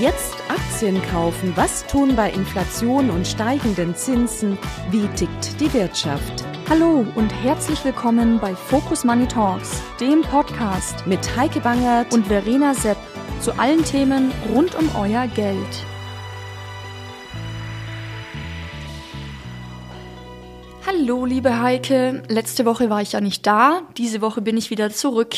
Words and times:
Jetzt 0.00 0.36
Aktien 0.48 0.98
kaufen. 1.10 1.52
Was 1.56 1.86
tun 1.86 2.16
bei 2.16 2.30
Inflation 2.30 3.10
und 3.10 3.26
steigenden 3.26 3.94
Zinsen? 3.94 4.56
Wie 4.90 5.06
tickt 5.08 5.60
die 5.60 5.70
Wirtschaft? 5.74 6.42
Hallo 6.70 7.04
und 7.16 7.28
herzlich 7.28 7.84
willkommen 7.84 8.38
bei 8.40 8.54
Focus 8.54 9.04
Money 9.04 9.28
Talks, 9.28 9.82
dem 10.00 10.22
Podcast 10.22 11.06
mit 11.06 11.36
Heike 11.36 11.60
Bangert 11.60 12.14
und 12.14 12.28
Verena 12.28 12.72
Sepp 12.72 12.96
zu 13.40 13.52
allen 13.58 13.84
Themen 13.84 14.32
rund 14.54 14.74
um 14.74 14.88
euer 14.96 15.26
Geld. 15.26 15.84
Hallo, 20.86 21.26
liebe 21.26 21.60
Heike. 21.60 22.22
Letzte 22.28 22.64
Woche 22.64 22.88
war 22.88 23.02
ich 23.02 23.12
ja 23.12 23.20
nicht 23.20 23.46
da. 23.46 23.82
Diese 23.98 24.22
Woche 24.22 24.40
bin 24.40 24.56
ich 24.56 24.70
wieder 24.70 24.88
zurück. 24.88 25.36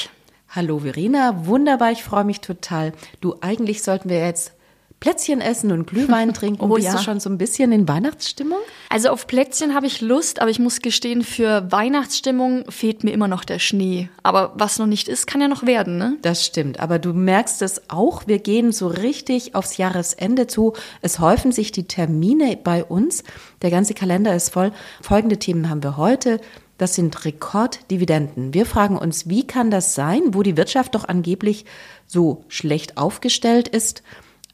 Hallo 0.54 0.80
Verena, 0.80 1.46
wunderbar, 1.46 1.92
ich 1.92 2.04
freue 2.04 2.24
mich 2.24 2.42
total. 2.42 2.92
Du, 3.22 3.36
eigentlich 3.40 3.82
sollten 3.82 4.10
wir 4.10 4.18
jetzt 4.18 4.52
Plätzchen 5.00 5.40
essen 5.40 5.72
und 5.72 5.86
Glühwein 5.86 6.34
trinken. 6.34 6.70
oh, 6.70 6.74
Bist 6.74 6.88
ja. 6.88 6.92
du 6.92 6.98
schon 6.98 7.20
so 7.20 7.30
ein 7.30 7.38
bisschen 7.38 7.72
in 7.72 7.88
Weihnachtsstimmung? 7.88 8.58
Also 8.90 9.08
auf 9.08 9.26
Plätzchen 9.26 9.74
habe 9.74 9.86
ich 9.86 10.02
Lust, 10.02 10.42
aber 10.42 10.50
ich 10.50 10.58
muss 10.58 10.80
gestehen, 10.80 11.22
für 11.24 11.72
Weihnachtsstimmung 11.72 12.70
fehlt 12.70 13.02
mir 13.02 13.12
immer 13.12 13.28
noch 13.28 13.46
der 13.46 13.60
Schnee. 13.60 14.10
Aber 14.22 14.52
was 14.54 14.78
noch 14.78 14.84
nicht 14.84 15.08
ist, 15.08 15.26
kann 15.26 15.40
ja 15.40 15.48
noch 15.48 15.64
werden, 15.64 15.96
ne? 15.96 16.18
Das 16.20 16.44
stimmt, 16.44 16.80
aber 16.80 16.98
du 16.98 17.14
merkst 17.14 17.62
es 17.62 17.88
auch, 17.88 18.26
wir 18.26 18.38
gehen 18.38 18.72
so 18.72 18.88
richtig 18.88 19.54
aufs 19.54 19.78
Jahresende 19.78 20.48
zu. 20.48 20.74
Es 21.00 21.18
häufen 21.18 21.50
sich 21.50 21.72
die 21.72 21.88
Termine 21.88 22.58
bei 22.62 22.84
uns. 22.84 23.24
Der 23.62 23.70
ganze 23.70 23.94
Kalender 23.94 24.36
ist 24.36 24.50
voll. 24.50 24.70
Folgende 25.00 25.38
Themen 25.38 25.70
haben 25.70 25.82
wir 25.82 25.96
heute. 25.96 26.42
Das 26.82 26.96
sind 26.96 27.24
Rekorddividenden. 27.24 28.54
Wir 28.54 28.66
fragen 28.66 28.98
uns, 28.98 29.28
wie 29.28 29.46
kann 29.46 29.70
das 29.70 29.94
sein, 29.94 30.34
wo 30.34 30.42
die 30.42 30.56
Wirtschaft 30.56 30.96
doch 30.96 31.04
angeblich 31.04 31.64
so 32.08 32.44
schlecht 32.48 32.98
aufgestellt 32.98 33.68
ist? 33.68 34.02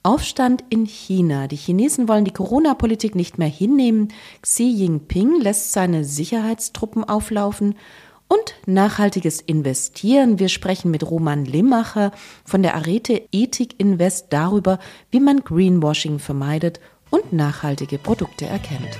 Aufstand 0.02 0.62
in 0.68 0.84
China. 0.84 1.46
Die 1.46 1.56
Chinesen 1.56 2.06
wollen 2.06 2.26
die 2.26 2.30
Corona-Politik 2.30 3.14
nicht 3.14 3.38
mehr 3.38 3.48
hinnehmen. 3.48 4.08
Xi 4.42 4.64
Jinping 4.64 5.40
lässt 5.40 5.72
seine 5.72 6.04
Sicherheitstruppen 6.04 7.02
auflaufen. 7.02 7.76
Und 8.28 8.54
nachhaltiges 8.66 9.40
Investieren. 9.40 10.38
Wir 10.38 10.50
sprechen 10.50 10.90
mit 10.90 11.10
Roman 11.10 11.46
Limmacher 11.46 12.12
von 12.44 12.62
der 12.62 12.74
Arete 12.74 13.22
Ethik 13.32 13.80
Invest 13.80 14.26
darüber, 14.34 14.80
wie 15.10 15.20
man 15.20 15.44
Greenwashing 15.44 16.18
vermeidet 16.18 16.78
und 17.08 17.32
nachhaltige 17.32 17.96
Produkte 17.96 18.44
erkennt. 18.44 18.98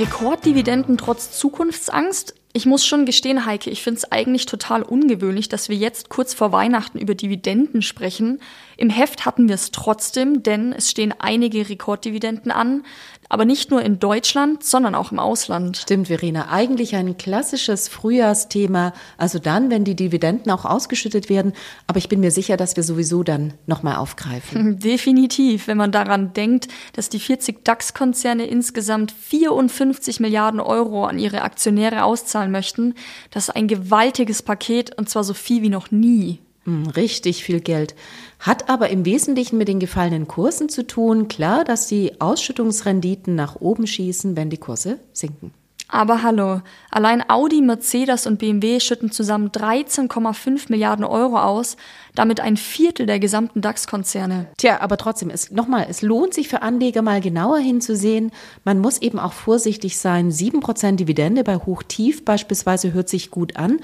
Rekorddividenden 0.00 0.96
trotz 0.96 1.30
Zukunftsangst? 1.32 2.34
Ich 2.54 2.64
muss 2.64 2.86
schon 2.86 3.04
gestehen, 3.04 3.44
Heike, 3.44 3.68
ich 3.68 3.82
finde 3.82 3.98
es 3.98 4.10
eigentlich 4.10 4.46
total 4.46 4.82
ungewöhnlich, 4.82 5.50
dass 5.50 5.68
wir 5.68 5.76
jetzt 5.76 6.08
kurz 6.08 6.32
vor 6.32 6.52
Weihnachten 6.52 6.98
über 6.98 7.14
Dividenden 7.14 7.82
sprechen. 7.82 8.40
Im 8.80 8.88
Heft 8.88 9.26
hatten 9.26 9.46
wir 9.46 9.56
es 9.56 9.72
trotzdem, 9.72 10.42
denn 10.42 10.72
es 10.72 10.90
stehen 10.90 11.12
einige 11.18 11.68
Rekorddividenden 11.68 12.50
an, 12.50 12.82
aber 13.28 13.44
nicht 13.44 13.70
nur 13.70 13.82
in 13.82 13.98
Deutschland, 13.98 14.64
sondern 14.64 14.94
auch 14.94 15.12
im 15.12 15.18
Ausland. 15.18 15.76
Stimmt, 15.76 16.08
Verena. 16.08 16.50
Eigentlich 16.50 16.96
ein 16.96 17.18
klassisches 17.18 17.88
Frühjahrsthema. 17.88 18.94
Also 19.18 19.38
dann, 19.38 19.70
wenn 19.70 19.84
die 19.84 19.96
Dividenden 19.96 20.50
auch 20.50 20.64
ausgeschüttet 20.64 21.28
werden. 21.28 21.52
Aber 21.86 21.98
ich 21.98 22.08
bin 22.08 22.20
mir 22.20 22.30
sicher, 22.30 22.56
dass 22.56 22.74
wir 22.76 22.82
sowieso 22.82 23.22
dann 23.22 23.52
nochmal 23.66 23.96
aufgreifen. 23.96 24.78
Definitiv, 24.82 25.66
wenn 25.66 25.76
man 25.76 25.92
daran 25.92 26.32
denkt, 26.32 26.68
dass 26.94 27.10
die 27.10 27.20
40 27.20 27.62
DAX-Konzerne 27.62 28.46
insgesamt 28.46 29.12
54 29.12 30.20
Milliarden 30.20 30.58
Euro 30.58 31.04
an 31.04 31.18
ihre 31.18 31.42
Aktionäre 31.42 32.02
auszahlen 32.04 32.50
möchten. 32.50 32.94
Das 33.30 33.48
ist 33.48 33.56
ein 33.56 33.68
gewaltiges 33.68 34.40
Paket 34.40 34.96
und 34.96 35.10
zwar 35.10 35.22
so 35.22 35.34
viel 35.34 35.60
wie 35.60 35.68
noch 35.68 35.90
nie. 35.90 36.40
Richtig 36.66 37.42
viel 37.42 37.60
Geld. 37.60 37.94
Hat 38.38 38.68
aber 38.68 38.90
im 38.90 39.04
Wesentlichen 39.04 39.56
mit 39.58 39.68
den 39.68 39.80
gefallenen 39.80 40.28
Kursen 40.28 40.68
zu 40.68 40.86
tun. 40.86 41.28
Klar, 41.28 41.64
dass 41.64 41.86
die 41.86 42.20
Ausschüttungsrenditen 42.20 43.34
nach 43.34 43.56
oben 43.56 43.86
schießen, 43.86 44.36
wenn 44.36 44.50
die 44.50 44.58
Kurse 44.58 44.98
sinken. 45.12 45.52
Aber 45.92 46.22
hallo, 46.22 46.60
allein 46.92 47.28
Audi, 47.28 47.60
Mercedes 47.60 48.26
und 48.26 48.38
BMW 48.38 48.78
schütten 48.78 49.10
zusammen 49.10 49.50
13,5 49.50 50.66
Milliarden 50.68 51.04
Euro 51.04 51.40
aus, 51.40 51.76
damit 52.14 52.40
ein 52.40 52.56
Viertel 52.56 53.06
der 53.06 53.18
gesamten 53.18 53.60
DAX-Konzerne. 53.60 54.46
Tja, 54.56 54.80
aber 54.80 54.96
trotzdem, 54.96 55.30
es, 55.30 55.50
nochmal, 55.50 55.86
es 55.90 56.02
lohnt 56.02 56.32
sich 56.32 56.48
für 56.48 56.62
Anleger 56.62 57.02
mal 57.02 57.20
genauer 57.20 57.58
hinzusehen. 57.58 58.30
Man 58.64 58.78
muss 58.78 59.02
eben 59.02 59.18
auch 59.18 59.32
vorsichtig 59.32 59.98
sein. 59.98 60.30
7% 60.30 60.92
Dividende 60.92 61.42
bei 61.42 61.56
Hoch-Tief 61.56 62.24
beispielsweise 62.24 62.92
hört 62.92 63.08
sich 63.08 63.32
gut 63.32 63.56
an. 63.56 63.80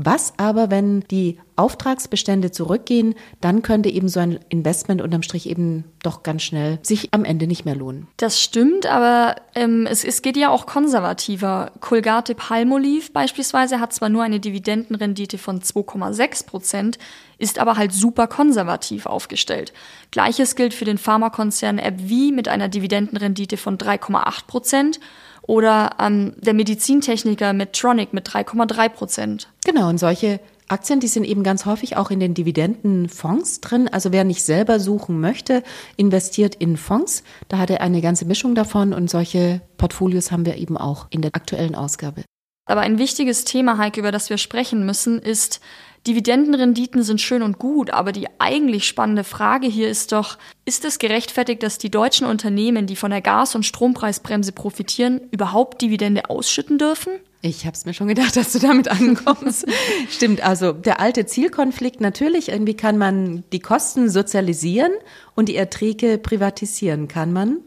Was 0.00 0.34
aber, 0.36 0.70
wenn 0.70 1.00
die 1.10 1.40
Auftragsbestände 1.56 2.52
zurückgehen, 2.52 3.16
dann 3.40 3.62
könnte 3.62 3.88
eben 3.88 4.08
so 4.08 4.20
ein 4.20 4.38
Investment 4.48 5.02
unterm 5.02 5.24
Strich 5.24 5.50
eben 5.50 5.82
doch 6.04 6.22
ganz 6.22 6.44
schnell 6.44 6.78
sich 6.82 7.12
am 7.12 7.24
Ende 7.24 7.48
nicht 7.48 7.64
mehr 7.64 7.74
lohnen. 7.74 8.06
Das 8.16 8.40
stimmt, 8.40 8.86
aber 8.86 9.34
ähm, 9.56 9.88
es, 9.90 10.04
es 10.04 10.22
geht 10.22 10.36
ja 10.36 10.50
auch 10.50 10.66
konservativer. 10.66 11.72
Colgate 11.80 12.36
Palmolive 12.36 13.10
beispielsweise 13.10 13.80
hat 13.80 13.92
zwar 13.92 14.08
nur 14.08 14.22
eine 14.22 14.38
Dividendenrendite 14.38 15.36
von 15.36 15.60
2,6 15.60 16.46
Prozent, 16.46 16.98
ist 17.38 17.58
aber 17.58 17.76
halt 17.76 17.92
super 17.92 18.28
konservativ 18.28 19.06
aufgestellt. 19.06 19.72
Gleiches 20.12 20.54
gilt 20.54 20.74
für 20.74 20.84
den 20.84 20.98
Pharmakonzern 20.98 21.80
AbbVie 21.80 22.30
mit 22.30 22.46
einer 22.46 22.68
Dividendenrendite 22.68 23.56
von 23.56 23.78
3,8 23.78 24.46
Prozent 24.46 25.00
oder 25.48 25.96
ähm, 25.98 26.34
der 26.36 26.54
Medizintechniker 26.54 27.52
Medtronic 27.52 28.12
mit 28.12 28.28
3,3 28.28 28.88
Prozent. 28.90 29.48
Genau, 29.64 29.88
und 29.88 29.98
solche 29.98 30.40
Aktien, 30.68 31.00
die 31.00 31.08
sind 31.08 31.24
eben 31.24 31.42
ganz 31.42 31.64
häufig 31.64 31.96
auch 31.96 32.10
in 32.10 32.20
den 32.20 32.34
Dividendenfonds 32.34 33.62
drin. 33.62 33.88
Also 33.88 34.12
wer 34.12 34.24
nicht 34.24 34.42
selber 34.42 34.78
suchen 34.78 35.20
möchte, 35.20 35.62
investiert 35.96 36.54
in 36.56 36.76
Fonds. 36.76 37.24
Da 37.48 37.56
hat 37.56 37.70
er 37.70 37.80
eine 37.80 38.02
ganze 38.02 38.26
Mischung 38.26 38.54
davon 38.54 38.92
und 38.92 39.08
solche 39.08 39.62
Portfolios 39.78 40.30
haben 40.30 40.44
wir 40.44 40.56
eben 40.56 40.76
auch 40.76 41.06
in 41.08 41.22
der 41.22 41.34
aktuellen 41.34 41.74
Ausgabe. 41.74 42.22
Aber 42.68 42.82
ein 42.82 42.98
wichtiges 42.98 43.44
Thema, 43.44 43.78
Heike, 43.78 44.00
über 44.00 44.12
das 44.12 44.30
wir 44.30 44.38
sprechen 44.38 44.86
müssen, 44.86 45.18
ist, 45.18 45.60
Dividendenrenditen 46.06 47.02
sind 47.02 47.20
schön 47.20 47.42
und 47.42 47.58
gut, 47.58 47.90
aber 47.90 48.12
die 48.12 48.28
eigentlich 48.38 48.86
spannende 48.86 49.24
Frage 49.24 49.66
hier 49.66 49.88
ist 49.88 50.12
doch, 50.12 50.38
ist 50.64 50.84
es 50.84 50.98
gerechtfertigt, 50.98 51.62
dass 51.62 51.78
die 51.78 51.90
deutschen 51.90 52.26
Unternehmen, 52.26 52.86
die 52.86 52.96
von 52.96 53.10
der 53.10 53.20
Gas- 53.20 53.54
und 53.54 53.66
Strompreisbremse 53.66 54.52
profitieren, 54.52 55.20
überhaupt 55.30 55.82
Dividende 55.82 56.30
ausschütten 56.30 56.78
dürfen? 56.78 57.12
Ich 57.40 57.66
habe 57.66 57.74
es 57.74 57.84
mir 57.84 57.94
schon 57.94 58.08
gedacht, 58.08 58.36
dass 58.36 58.52
du 58.52 58.58
damit 58.58 58.88
ankommst. 58.90 59.66
Stimmt, 60.10 60.42
also 60.42 60.72
der 60.72 61.00
alte 61.00 61.26
Zielkonflikt 61.26 62.00
natürlich, 62.00 62.48
irgendwie 62.48 62.74
kann 62.74 62.96
man 62.98 63.44
die 63.52 63.60
Kosten 63.60 64.08
sozialisieren 64.08 64.92
und 65.34 65.48
die 65.48 65.56
Erträge 65.56 66.18
privatisieren, 66.18 67.08
kann 67.08 67.32
man? 67.32 67.58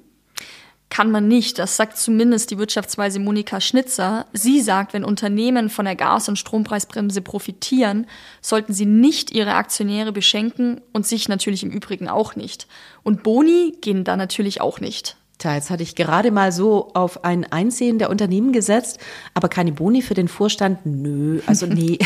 Kann 0.91 1.09
man 1.09 1.29
nicht. 1.29 1.57
Das 1.57 1.78
sagt 1.78 1.97
zumindest 1.97 2.52
die 2.52 2.57
Wirtschaftsweise 2.57 3.19
Monika 3.19 3.62
Schnitzer. 3.62 4.25
Sie 4.34 4.59
sagt, 4.59 4.91
wenn 4.91 5.06
Unternehmen 5.06 5.69
von 5.69 5.85
der 5.85 5.96
Gas- 5.96 6.28
und 6.28 6.38
Strompreisbremse 6.38 7.22
profitieren, 7.22 8.07
sollten 8.41 8.74
sie 8.74 8.85
nicht 8.85 9.31
ihre 9.31 9.53
Aktionäre 9.53 10.12
beschenken 10.12 10.81
und 10.91 11.07
sich 11.07 11.29
natürlich 11.29 11.63
im 11.63 11.72
Übrigen 11.72 12.09
auch 12.09 12.35
nicht. 12.35 12.68
Und 13.03 13.24
Boni 13.24 13.78
gehen 13.79 14.03
da 14.03 14.18
natürlich 14.18 14.59
auch 14.59 14.81
nicht. 14.81 15.16
Tja, 15.38 15.56
jetzt 15.56 15.69
hatte 15.69 15.81
ich 15.81 15.96
gerade 15.96 16.29
mal 16.29 16.52
so 16.52 16.90
auf 16.94 17.23
ein 17.23 17.50
Einsehen 17.50 17.97
der 17.97 18.09
Unternehmen 18.09 18.52
gesetzt, 18.52 19.00
aber 19.34 19.47
keine 19.47 19.72
Boni 19.72 20.02
für 20.02 20.13
den 20.13 20.28
Vorstand? 20.28 20.85
Nö, 20.85 21.40
also 21.47 21.66
nee, 21.68 22.00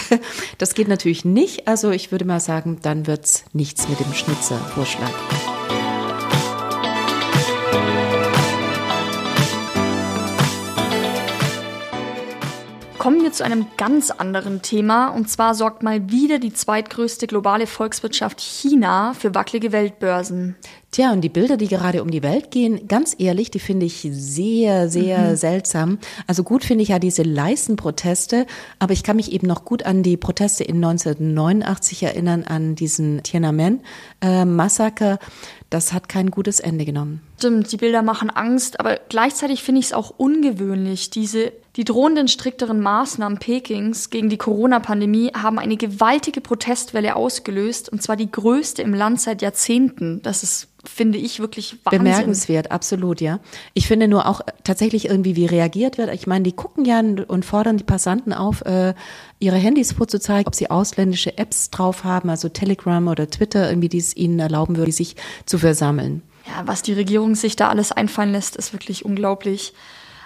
das 0.60 0.76
geht 0.76 0.88
natürlich 0.88 1.26
nicht. 1.26 1.68
Also 1.68 1.90
ich 1.90 2.12
würde 2.12 2.26
mal 2.26 2.40
sagen, 2.40 2.78
dann 2.84 3.08
wird's 3.08 3.46
nichts 3.52 3.90
mit 3.90 4.00
dem 4.00 4.14
Schnitzer-Vorschlag. 4.14 5.12
Kommen 13.06 13.22
wir 13.22 13.32
zu 13.32 13.46
einem 13.46 13.68
ganz 13.78 14.10
anderen 14.10 14.64
Thema. 14.64 15.10
Und 15.10 15.30
zwar 15.30 15.54
sorgt 15.54 15.84
mal 15.84 16.10
wieder 16.10 16.40
die 16.40 16.54
zweitgrößte 16.54 17.28
globale 17.28 17.68
Volkswirtschaft 17.68 18.42
China 18.42 19.14
für 19.14 19.36
wackelige 19.36 19.72
Weltbörsen. 19.72 20.56
Tja, 20.96 21.12
und 21.12 21.20
die 21.20 21.28
Bilder, 21.30 21.58
die 21.58 21.68
gerade 21.68 22.02
um 22.02 22.10
die 22.10 22.24
Welt 22.24 22.52
gehen, 22.52 22.88
ganz 22.88 23.18
ehrlich, 23.20 23.52
die 23.52 23.60
finde 23.60 23.86
ich 23.86 24.08
sehr, 24.14 24.88
sehr 24.88 25.32
mhm. 25.32 25.36
seltsam. 25.36 26.00
Also 26.26 26.44
gut 26.44 26.64
finde 26.64 26.84
ich 26.84 26.88
ja 26.88 27.00
diese 27.00 27.24
Leistenproteste, 27.24 28.46
aber 28.80 28.94
ich 28.94 29.04
kann 29.04 29.18
mich 29.18 29.34
eben 29.34 29.46
noch 29.46 29.66
gut 29.66 29.84
an 29.84 30.04
die 30.04 30.16
Proteste 30.16 30.64
in 30.64 30.78
1989 30.78 32.02
erinnern, 32.04 32.46
an 32.46 32.76
diesen 32.76 33.24
Tiananmen-Massaker. 33.24 35.20
Das 35.70 35.92
hat 35.92 36.08
kein 36.08 36.32
gutes 36.32 36.62
Ende 36.62 36.86
genommen. 36.86 37.22
Stimmt, 37.40 37.70
die 37.74 37.78
Bilder 37.78 38.02
machen 38.02 38.30
Angst, 38.30 38.80
aber 38.80 38.98
gleichzeitig 39.10 39.64
finde 39.64 39.80
ich 39.80 39.88
es 39.88 39.94
auch 39.94 40.14
ungewöhnlich. 40.16 41.10
Diese, 41.10 41.52
die 41.76 41.84
drohenden 41.84 42.30
strikteren 42.30 42.80
Maßnahmen 42.80 43.40
Pekings 43.40 44.10
gegen 44.12 44.30
die 44.30 44.38
Corona-Pandemie 44.38 45.34
haben 45.34 45.60
eine 45.60 45.76
gewaltige 45.76 46.40
Protestwelle 46.40 47.18
ausgelöst, 47.18 47.90
und 47.90 48.02
zwar 48.02 48.16
die 48.16 48.32
größte 48.32 48.82
im 48.82 48.94
Land 48.94 49.20
seit 49.20 49.42
Jahrzehnten. 49.42 50.22
Das 50.22 50.44
ist 50.44 50.70
finde 50.88 51.18
ich 51.18 51.40
wirklich 51.40 51.78
Wahnsinn. 51.84 52.04
Bemerkenswert, 52.04 52.72
absolut, 52.72 53.22
ja. 53.22 53.40
Ich 53.74 53.88
finde 53.88 54.08
nur 54.08 54.28
auch 54.28 54.42
tatsächlich 54.64 55.06
irgendwie, 55.06 55.36
wie 55.36 55.46
reagiert 55.46 55.98
wird. 55.98 56.14
Ich 56.14 56.28
meine, 56.28 56.44
die 56.44 56.52
gucken 56.52 56.86
ja 56.86 57.00
und 57.00 57.46
fordern 57.46 57.78
die 57.78 57.84
Passanten 57.84 58.34
auf, 58.34 58.62
äh, 58.62 58.94
ihre 59.40 59.58
Handys 59.58 59.92
vorzuzeigen, 59.94 60.48
ob 60.48 60.56
sie 60.56 60.70
ausländische 60.70 61.38
Apps 61.38 61.70
drauf 61.70 62.04
haben, 62.04 62.30
also 62.30 62.50
Telegram 62.50 63.08
oder 63.08 63.30
Twitter, 63.30 63.70
irgendwie, 63.70 63.90
die 63.90 63.98
es 63.98 64.16
ihnen 64.16 64.40
erlauben 64.40 64.78
würde, 64.78 64.92
sich 64.92 65.16
zu 65.46 65.58
versammeln. 65.58 66.22
Ja, 66.48 66.68
was 66.68 66.82
die 66.82 66.94
Regierung 66.94 67.36
sich 67.36 67.56
da 67.56 67.70
alles 67.70 67.92
einfallen 67.92 68.32
lässt, 68.32 68.56
ist 68.56 68.74
wirklich 68.74 69.04
unglaublich. 69.04 69.74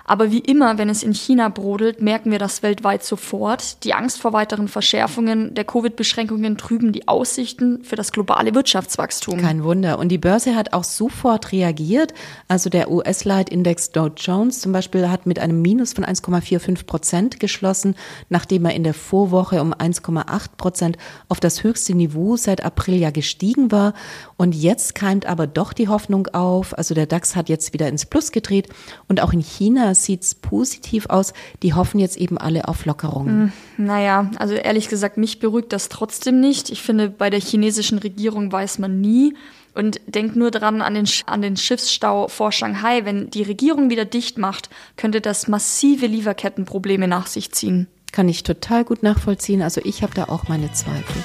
Aber 0.09 0.31
wie 0.31 0.39
immer, 0.39 0.79
wenn 0.79 0.89
es 0.89 1.03
in 1.03 1.13
China 1.13 1.49
brodelt, 1.49 2.01
merken 2.01 2.31
wir 2.31 2.39
das 2.39 2.63
weltweit 2.63 3.03
sofort. 3.03 3.83
Die 3.83 3.93
Angst 3.93 4.19
vor 4.19 4.33
weiteren 4.33 4.67
Verschärfungen 4.67 5.53
der 5.53 5.65
Covid-Beschränkungen 5.65 6.57
trüben 6.57 6.91
die 6.91 7.07
Aussichten 7.07 7.83
für 7.83 7.95
das 7.95 8.11
globale 8.11 8.55
Wirtschaftswachstum. 8.55 9.39
Kein 9.39 9.63
Wunder. 9.63 9.99
Und 9.99 10.09
die 10.09 10.17
Börse 10.17 10.55
hat 10.55 10.73
auch 10.73 10.83
sofort 10.83 11.51
reagiert. 11.51 12.15
Also 12.47 12.71
der 12.71 12.89
US-Leitindex 12.89 13.91
Dow 13.91 14.09
Jones 14.17 14.61
zum 14.61 14.71
Beispiel 14.71 15.07
hat 15.11 15.27
mit 15.27 15.37
einem 15.37 15.61
Minus 15.61 15.93
von 15.93 16.03
1,45 16.03 16.87
Prozent 16.87 17.39
geschlossen, 17.39 17.93
nachdem 18.29 18.65
er 18.65 18.73
in 18.73 18.83
der 18.83 18.95
Vorwoche 18.95 19.61
um 19.61 19.75
1,8 19.75 20.55
Prozent 20.57 20.97
auf 21.27 21.39
das 21.39 21.61
höchste 21.61 21.93
Niveau 21.93 22.35
seit 22.35 22.65
April 22.65 22.95
ja 22.95 23.11
gestiegen 23.11 23.71
war. 23.71 23.93
Und 24.37 24.55
jetzt 24.55 24.95
keimt 24.95 25.27
aber 25.27 25.45
doch 25.45 25.71
die 25.71 25.87
Hoffnung 25.87 26.25
auf. 26.29 26.75
Also 26.75 26.95
der 26.95 27.05
DAX 27.05 27.35
hat 27.35 27.47
jetzt 27.47 27.73
wieder 27.73 27.87
ins 27.87 28.07
Plus 28.07 28.31
gedreht. 28.31 28.69
Und 29.07 29.21
auch 29.21 29.33
in 29.33 29.41
China 29.41 29.91
sieht 30.03 30.23
es 30.23 30.35
positiv 30.35 31.07
aus. 31.07 31.33
Die 31.63 31.73
hoffen 31.73 31.99
jetzt 31.99 32.17
eben 32.17 32.37
alle 32.37 32.67
auf 32.67 32.85
Lockerungen. 32.85 33.53
Hm, 33.77 33.85
naja, 33.85 34.31
also 34.37 34.53
ehrlich 34.53 34.89
gesagt, 34.89 35.17
mich 35.17 35.39
beruhigt 35.39 35.73
das 35.73 35.89
trotzdem 35.89 36.39
nicht. 36.39 36.69
Ich 36.69 36.81
finde, 36.81 37.09
bei 37.09 37.29
der 37.29 37.41
chinesischen 37.41 37.99
Regierung 37.99 38.51
weiß 38.51 38.79
man 38.79 39.01
nie. 39.01 39.35
Und 39.75 40.01
denkt 40.07 40.35
nur 40.35 40.51
dran 40.51 40.81
an 40.81 40.95
den, 40.95 41.07
an 41.27 41.41
den 41.41 41.55
Schiffsstau 41.55 42.27
vor 42.27 42.51
Shanghai. 42.51 43.05
Wenn 43.05 43.29
die 43.29 43.43
Regierung 43.43 43.89
wieder 43.89 44.03
dicht 44.03 44.37
macht, 44.37 44.69
könnte 44.97 45.21
das 45.21 45.47
massive 45.47 46.07
Lieferkettenprobleme 46.07 47.07
nach 47.07 47.27
sich 47.27 47.51
ziehen. 47.51 47.87
Kann 48.11 48.27
ich 48.27 48.43
total 48.43 48.83
gut 48.83 49.03
nachvollziehen. 49.03 49.61
Also 49.61 49.81
ich 49.83 50.01
habe 50.01 50.13
da 50.15 50.25
auch 50.25 50.47
meine 50.47 50.71
Zweifel. 50.73 51.23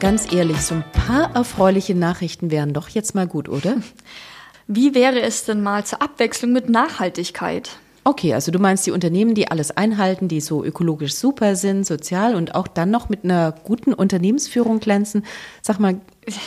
Ganz 0.00 0.32
ehrlich, 0.32 0.62
so 0.62 0.76
ein 0.76 0.84
paar 0.92 1.36
erfreuliche 1.36 1.94
Nachrichten 1.94 2.50
wären 2.50 2.72
doch 2.72 2.88
jetzt 2.88 3.14
mal 3.14 3.26
gut, 3.26 3.50
oder? 3.50 3.76
Wie 4.66 4.94
wäre 4.94 5.20
es 5.20 5.44
denn 5.44 5.62
mal 5.62 5.84
zur 5.84 6.00
Abwechslung 6.00 6.52
mit 6.52 6.70
Nachhaltigkeit? 6.70 7.76
Okay, 8.02 8.32
also 8.32 8.50
du 8.50 8.58
meinst 8.58 8.86
die 8.86 8.92
Unternehmen, 8.92 9.34
die 9.34 9.50
alles 9.50 9.76
einhalten, 9.76 10.26
die 10.26 10.40
so 10.40 10.64
ökologisch 10.64 11.14
super 11.14 11.54
sind, 11.54 11.86
sozial 11.86 12.34
und 12.34 12.54
auch 12.54 12.66
dann 12.66 12.90
noch 12.90 13.10
mit 13.10 13.24
einer 13.24 13.52
guten 13.52 13.92
Unternehmensführung 13.92 14.80
glänzen. 14.80 15.26
Sag 15.60 15.80
mal, 15.80 16.00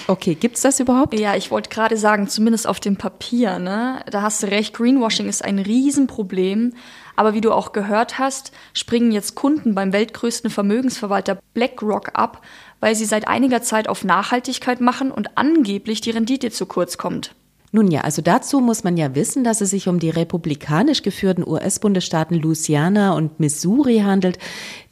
okay, 0.07 0.33
gibt's 0.33 0.61
das 0.61 0.79
überhaupt? 0.79 1.13
Ja, 1.19 1.35
ich 1.35 1.51
wollte 1.51 1.69
gerade 1.69 1.95
sagen, 1.95 2.27
zumindest 2.27 2.65
auf 2.65 2.79
dem 2.79 2.97
Papier, 2.97 3.59
ne? 3.59 3.99
Da 4.09 4.23
hast 4.23 4.41
du 4.41 4.47
recht, 4.47 4.73
Greenwashing 4.73 5.29
ist 5.29 5.45
ein 5.45 5.59
Riesenproblem. 5.59 6.73
Aber 7.15 7.33
wie 7.33 7.41
du 7.41 7.51
auch 7.51 7.73
gehört 7.73 8.17
hast, 8.17 8.51
springen 8.73 9.11
jetzt 9.11 9.35
Kunden 9.35 9.75
beim 9.75 9.93
weltgrößten 9.93 10.49
Vermögensverwalter 10.49 11.37
BlackRock 11.53 12.09
ab, 12.13 12.41
weil 12.83 12.95
sie 12.95 13.05
seit 13.05 13.29
einiger 13.29 13.61
Zeit 13.61 13.87
auf 13.87 14.03
Nachhaltigkeit 14.03 14.81
machen 14.81 15.09
und 15.09 15.37
angeblich 15.37 16.01
die 16.01 16.09
Rendite 16.09 16.51
zu 16.51 16.65
kurz 16.65 16.97
kommt. 16.97 17.33
Nun 17.71 17.89
ja, 17.89 18.01
also 18.01 18.21
dazu 18.21 18.59
muss 18.59 18.83
man 18.83 18.97
ja 18.97 19.15
wissen, 19.15 19.45
dass 19.45 19.61
es 19.61 19.69
sich 19.69 19.87
um 19.87 19.99
die 19.99 20.09
republikanisch 20.09 21.01
geführten 21.01 21.47
US-Bundesstaaten 21.47 22.37
Louisiana 22.37 23.13
und 23.13 23.39
Missouri 23.39 23.99
handelt. 23.99 24.37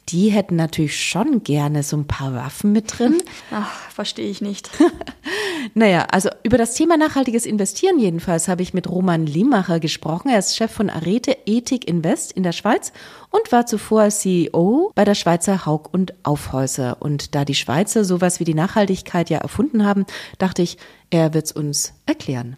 Die 0.08 0.30
hätten 0.30 0.56
natürlich 0.56 1.02
schon 1.02 1.42
gerne 1.42 1.82
so 1.82 1.96
ein 1.96 2.06
paar 2.06 2.34
Waffen 2.34 2.72
mit 2.72 2.98
drin. 2.98 3.22
Ach, 3.50 3.90
verstehe 3.90 4.28
ich 4.28 4.40
nicht. 4.40 4.70
naja, 5.74 6.06
also 6.10 6.28
über 6.42 6.58
das 6.58 6.74
Thema 6.74 6.96
nachhaltiges 6.96 7.46
Investieren 7.46 7.98
jedenfalls 7.98 8.48
habe 8.48 8.62
ich 8.62 8.74
mit 8.74 8.90
Roman 8.90 9.26
Limacher 9.26 9.80
gesprochen. 9.80 10.28
Er 10.28 10.38
ist 10.38 10.56
Chef 10.56 10.72
von 10.72 10.90
Arete 10.90 11.36
Ethik 11.46 11.86
Invest 11.88 12.32
in 12.32 12.42
der 12.42 12.52
Schweiz 12.52 12.92
und 13.30 13.52
war 13.52 13.66
zuvor 13.66 14.10
CEO 14.10 14.92
bei 14.94 15.04
der 15.04 15.14
Schweizer 15.14 15.66
Haug 15.66 15.88
und 15.92 16.14
Aufhäuser. 16.24 17.00
Und 17.00 17.34
da 17.34 17.44
die 17.44 17.54
Schweizer 17.54 18.04
sowas 18.04 18.40
wie 18.40 18.44
die 18.44 18.54
Nachhaltigkeit 18.54 19.30
ja 19.30 19.38
erfunden 19.38 19.84
haben, 19.84 20.04
dachte 20.38 20.62
ich, 20.62 20.78
er 21.10 21.32
wird 21.32 21.46
es 21.46 21.52
uns 21.52 21.94
erklären. 22.06 22.56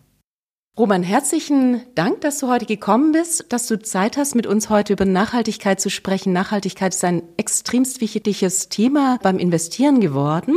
Roman, 0.77 1.05
herzlichen 1.05 1.83
Dank, 1.95 2.23
dass 2.23 2.41
du 2.41 2.49
heute 2.49 2.67
gekommen 2.67 3.13
bist, 3.13 3.45
dass 3.51 3.69
du 3.69 3.81
Zeit 3.81 4.17
hast, 4.17 4.35
mit 4.35 4.45
uns 4.45 4.71
heute 4.71 4.95
über 4.95 5.05
Nachhaltigkeit 5.05 5.81
zu 5.81 5.89
sprechen. 5.89 6.33
Nachhaltigkeit 6.33 6.93
ist 6.93 7.05
ein 7.05 7.23
extremst 7.37 8.01
wichtiges 8.01 8.71
Thema 8.71 9.21
beim 9.23 9.39
Investieren 9.39 10.01
geworden, 10.01 10.57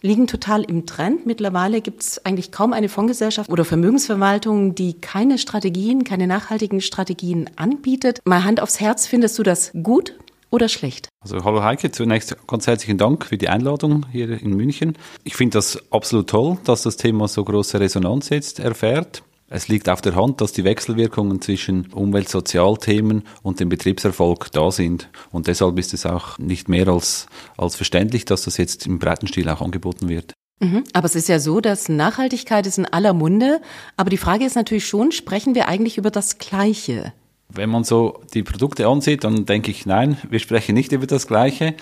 liegen 0.00 0.26
total 0.26 0.62
im 0.62 0.86
Trend. 0.86 1.26
Mittlerweile 1.26 1.82
gibt 1.82 2.00
es 2.00 2.24
eigentlich 2.24 2.50
kaum 2.50 2.72
eine 2.72 2.88
Fondsgesellschaft 2.88 3.50
oder 3.50 3.66
Vermögensverwaltung, 3.66 4.74
die 4.74 5.02
keine 5.02 5.36
Strategien, 5.36 6.02
keine 6.02 6.26
nachhaltigen 6.26 6.80
Strategien 6.80 7.50
anbietet. 7.56 8.20
Mal 8.24 8.44
Hand 8.44 8.62
aufs 8.62 8.80
Herz, 8.80 9.06
findest 9.06 9.38
du 9.38 9.42
das 9.42 9.72
gut? 9.82 10.14
Oder 10.50 10.70
schlecht? 10.70 11.10
Also 11.20 11.44
hallo 11.44 11.62
Heike, 11.62 11.90
zunächst 11.90 12.34
ganz 12.46 12.66
herzlichen 12.66 12.96
Dank 12.96 13.26
für 13.26 13.36
die 13.36 13.50
Einladung 13.50 14.06
hier 14.10 14.30
in 14.40 14.56
München. 14.56 14.96
Ich 15.24 15.36
finde 15.36 15.58
das 15.58 15.78
absolut 15.92 16.30
toll, 16.30 16.56
dass 16.64 16.84
das 16.84 16.96
Thema 16.96 17.28
so 17.28 17.44
große 17.44 17.78
Resonanz 17.78 18.30
jetzt 18.30 18.60
erfährt. 18.60 19.22
Es 19.50 19.68
liegt 19.68 19.88
auf 19.88 20.02
der 20.02 20.14
Hand, 20.14 20.42
dass 20.42 20.52
die 20.52 20.64
Wechselwirkungen 20.64 21.40
zwischen 21.40 21.86
Umwelt-Sozialthemen 21.92 23.22
und 23.42 23.60
dem 23.60 23.70
Betriebserfolg 23.70 24.52
da 24.52 24.70
sind. 24.70 25.08
Und 25.30 25.46
deshalb 25.46 25.78
ist 25.78 25.94
es 25.94 26.04
auch 26.04 26.38
nicht 26.38 26.68
mehr 26.68 26.88
als, 26.88 27.26
als 27.56 27.74
verständlich, 27.74 28.26
dass 28.26 28.42
das 28.42 28.58
jetzt 28.58 28.86
im 28.86 28.98
breiten 28.98 29.26
Stil 29.26 29.48
auch 29.48 29.62
angeboten 29.62 30.08
wird. 30.08 30.34
Mhm. 30.60 30.84
Aber 30.92 31.06
es 31.06 31.14
ist 31.14 31.28
ja 31.28 31.40
so, 31.40 31.60
dass 31.60 31.88
Nachhaltigkeit 31.88 32.66
ist 32.66 32.76
in 32.76 32.84
aller 32.84 33.14
Munde. 33.14 33.62
Aber 33.96 34.10
die 34.10 34.18
Frage 34.18 34.44
ist 34.44 34.54
natürlich 34.56 34.86
schon, 34.86 35.12
sprechen 35.12 35.54
wir 35.54 35.68
eigentlich 35.68 35.96
über 35.96 36.10
das 36.10 36.36
Gleiche? 36.36 37.14
Wenn 37.50 37.70
man 37.70 37.82
so 37.82 38.20
die 38.34 38.42
Produkte 38.42 38.86
ansieht, 38.86 39.24
dann 39.24 39.46
denke 39.46 39.70
ich, 39.70 39.86
nein, 39.86 40.18
wir 40.28 40.38
sprechen 40.38 40.74
nicht 40.74 40.92
über 40.92 41.06
das 41.06 41.26
Gleiche. 41.26 41.74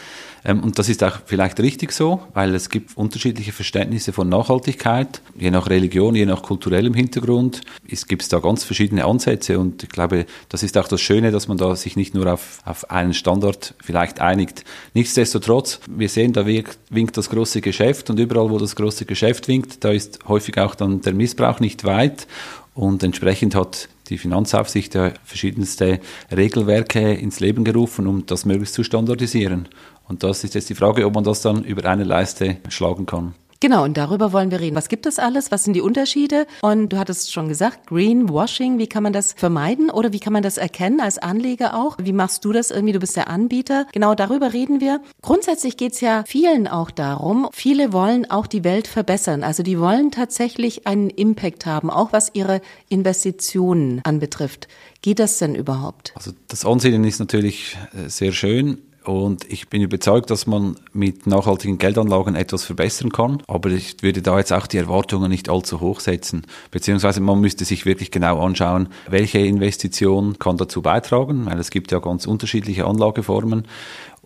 Ähm, 0.45 0.63
und 0.63 0.79
das 0.79 0.89
ist 0.89 1.03
auch 1.03 1.19
vielleicht 1.27 1.59
richtig 1.59 1.91
so, 1.91 2.23
weil 2.35 2.55
es 2.55 2.71
gibt 2.71 2.97
unterschiedliche 2.97 3.51
Verständnisse 3.51 4.13
von 4.13 4.29
Nachhaltigkeit. 4.29 5.21
Je 5.37 5.51
nach 5.51 5.69
Religion, 5.69 6.15
je 6.15 6.25
nach 6.25 6.43
kulturellem 6.43 6.95
Hintergrund 6.95 7.63
gibt 8.07 8.23
es 8.23 8.29
da 8.29 8.39
ganz 8.39 8.63
verschiedene 8.63 9.05
Ansätze. 9.05 9.59
Und 9.59 9.83
ich 9.83 9.89
glaube, 9.89 10.27
das 10.49 10.63
ist 10.63 10.79
auch 10.79 10.87
das 10.87 11.01
Schöne, 11.01 11.33
dass 11.33 11.49
man 11.49 11.59
da 11.59 11.75
sich 11.75 11.97
nicht 11.97 12.15
nur 12.15 12.33
auf, 12.33 12.61
auf 12.65 12.89
einen 12.93 13.13
Standard 13.13 13.75
vielleicht 13.83 14.21
einigt. 14.21 14.63
Nichtsdestotrotz, 14.95 15.81
wir 15.89 16.09
sehen, 16.09 16.33
da 16.33 16.47
winkt 16.47 17.17
das 17.17 17.29
große 17.29 17.61
Geschäft 17.61 18.09
und 18.09 18.21
überall, 18.21 18.51
wo 18.51 18.59
das 18.59 18.77
große 18.77 19.05
Geschäft 19.05 19.49
winkt, 19.49 19.83
da 19.83 19.91
ist 19.91 20.20
häufig 20.29 20.58
auch 20.58 20.77
dann 20.77 21.01
der 21.01 21.13
Missbrauch 21.13 21.58
nicht 21.58 21.82
weit. 21.82 22.29
Und 22.73 23.03
entsprechend 23.03 23.56
hat 23.56 23.89
die 24.08 24.19
Finanzaufsicht 24.19 24.94
ja 24.94 25.13
verschiedenste 25.25 26.01
Regelwerke 26.34 27.15
ins 27.15 27.41
Leben 27.41 27.65
gerufen, 27.65 28.06
um 28.06 28.27
das 28.27 28.44
möglichst 28.44 28.75
zu 28.75 28.84
standardisieren. 28.84 29.69
Und 30.08 30.22
das 30.22 30.44
ist 30.44 30.55
jetzt 30.55 30.70
die 30.70 30.75
Frage, 30.75 31.06
ob 31.06 31.15
man 31.15 31.25
das 31.25 31.43
dann 31.43 31.65
über 31.65 31.89
eine 31.89 32.05
Leiste 32.05 32.58
schlagen 32.69 33.06
kann. 33.06 33.34
Genau, 33.60 33.84
und 33.84 33.96
darüber 33.96 34.32
wollen 34.32 34.51
wir 34.51 34.60
reden. 34.60 34.77
Was 34.77 34.89
gibt 34.89 35.06
es 35.06 35.19
alles? 35.19 35.51
Was 35.51 35.65
sind 35.65 35.75
die 35.75 35.81
Unterschiede? 35.81 36.46
Und 36.63 36.91
du 36.93 36.98
hattest 36.98 37.32
schon 37.32 37.48
gesagt, 37.48 37.86
Greenwashing, 37.86 38.79
wie 38.79 38.86
kann 38.86 39.03
man 39.03 39.13
das 39.13 39.32
vermeiden 39.32 39.91
oder 39.91 40.13
wie 40.13 40.20
kann 40.20 40.32
man 40.32 40.43
das 40.43 40.58
erkennen 40.58 41.01
als 41.01 41.19
Anleger 41.19 41.75
auch? 41.75 41.96
Wie 42.01 42.13
machst 42.13 42.44
du 42.44 42.53
das 42.53 42.70
irgendwie? 42.70 42.93
Du 42.93 42.98
bist 42.98 43.17
der 43.17 43.29
Anbieter. 43.29 43.86
Genau 43.93 44.15
darüber 44.15 44.53
reden 44.53 44.81
wir. 44.81 45.01
Grundsätzlich 45.22 45.77
geht 45.77 45.94
es 45.94 46.01
ja 46.01 46.25
vielen 46.27 46.69
auch 46.69 46.91
darum, 46.91 47.48
viele 47.53 47.93
wollen 47.93 48.31
auch 48.31 48.46
die 48.46 48.65
Welt 48.65 48.86
verbessern. 48.86 49.43
Also 49.43 49.63
die 49.63 49.79
wollen 49.79 50.10
tatsächlich 50.10 50.86
einen 50.86 51.10
Impact 51.10 51.67
haben, 51.67 51.91
auch 51.91 52.13
was 52.13 52.31
ihre 52.34 52.60
Investitionen 52.89 54.01
anbetrifft. 54.05 54.69
Geht 55.03 55.19
das 55.19 55.39
denn 55.39 55.55
überhaupt? 55.55 56.13
Also 56.17 56.32
das 56.48 56.65
Ansehen 56.65 57.05
ist 57.05 57.20
natürlich 57.20 57.77
äh, 57.94 58.08
sehr 58.08 58.32
schön. 58.32 58.79
Und 59.06 59.44
ich 59.48 59.69
bin 59.69 59.82
überzeugt, 59.82 60.31
dass 60.31 60.48
man 60.48 60.77
mit 60.93 61.29
nachhaltigen 61.29 61.79
Geldanlagen 61.79 62.34
etwas 62.34 62.65
verbessern 62.65 63.13
kann. 63.13 63.41
Aber 63.46 63.70
ich 63.70 64.03
würde 64.03 64.20
da 64.20 64.36
jetzt 64.39 64.53
auch 64.53 64.67
die 64.67 64.79
Erwartungen 64.79 65.31
nicht 65.31 65.48
allzu 65.48 65.81
hoch 65.81 66.01
setzen. 66.01 66.43
Beziehungsweise 66.72 67.20
man 67.20 67.41
müsste 67.41 67.65
sich 67.65 67.86
wirklich 67.86 68.10
genau 68.10 68.44
anschauen, 68.44 68.89
welche 69.08 69.39
Investition 69.39 70.41
kann 70.41 70.56
dazu 70.56 70.82
beitragen, 70.82 71.46
weil 71.46 71.58
es 71.60 71.70
gibt 71.70 71.93
ja 71.93 72.01
ganz 72.01 72.27
unterschiedliche 72.27 72.84
Anlageformen 72.84 73.69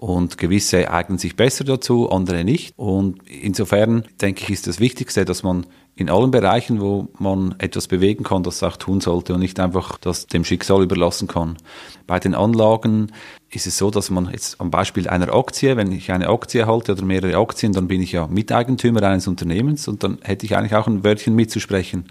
und 0.00 0.38
gewisse 0.38 0.90
eignen 0.90 1.18
sich 1.18 1.36
besser 1.36 1.62
dazu, 1.64 2.08
andere 2.08 2.42
nicht. 2.42 2.72
Und 2.78 3.18
insofern 3.28 4.04
denke 4.22 4.44
ich, 4.44 4.48
ist 4.48 4.66
das 4.66 4.80
Wichtigste, 4.80 5.26
dass 5.26 5.42
man 5.42 5.66
in 5.94 6.08
allen 6.08 6.30
Bereichen, 6.30 6.80
wo 6.80 7.08
man 7.18 7.54
etwas 7.58 7.86
bewegen 7.86 8.24
kann, 8.24 8.42
das 8.42 8.62
auch 8.62 8.78
tun 8.78 9.02
sollte 9.02 9.34
und 9.34 9.40
nicht 9.40 9.60
einfach 9.60 9.98
das 9.98 10.26
dem 10.26 10.42
Schicksal 10.42 10.82
überlassen 10.82 11.28
kann. 11.28 11.58
Bei 12.06 12.18
den 12.18 12.34
Anlagen 12.34 13.12
ist 13.50 13.66
es 13.66 13.76
so, 13.76 13.90
dass 13.90 14.08
man 14.08 14.30
jetzt 14.32 14.58
am 14.58 14.70
Beispiel 14.70 15.06
einer 15.06 15.34
Aktie, 15.34 15.76
wenn 15.76 15.92
ich 15.92 16.10
eine 16.10 16.30
Aktie 16.30 16.66
halte 16.66 16.92
oder 16.92 17.04
mehrere 17.04 17.36
Aktien, 17.36 17.74
dann 17.74 17.86
bin 17.86 18.00
ich 18.00 18.12
ja 18.12 18.26
Miteigentümer 18.26 19.02
eines 19.02 19.28
Unternehmens 19.28 19.86
und 19.86 20.02
dann 20.02 20.16
hätte 20.22 20.46
ich 20.46 20.56
eigentlich 20.56 20.76
auch 20.76 20.86
ein 20.86 21.04
Wörtchen 21.04 21.34
mitzusprechen. 21.34 22.06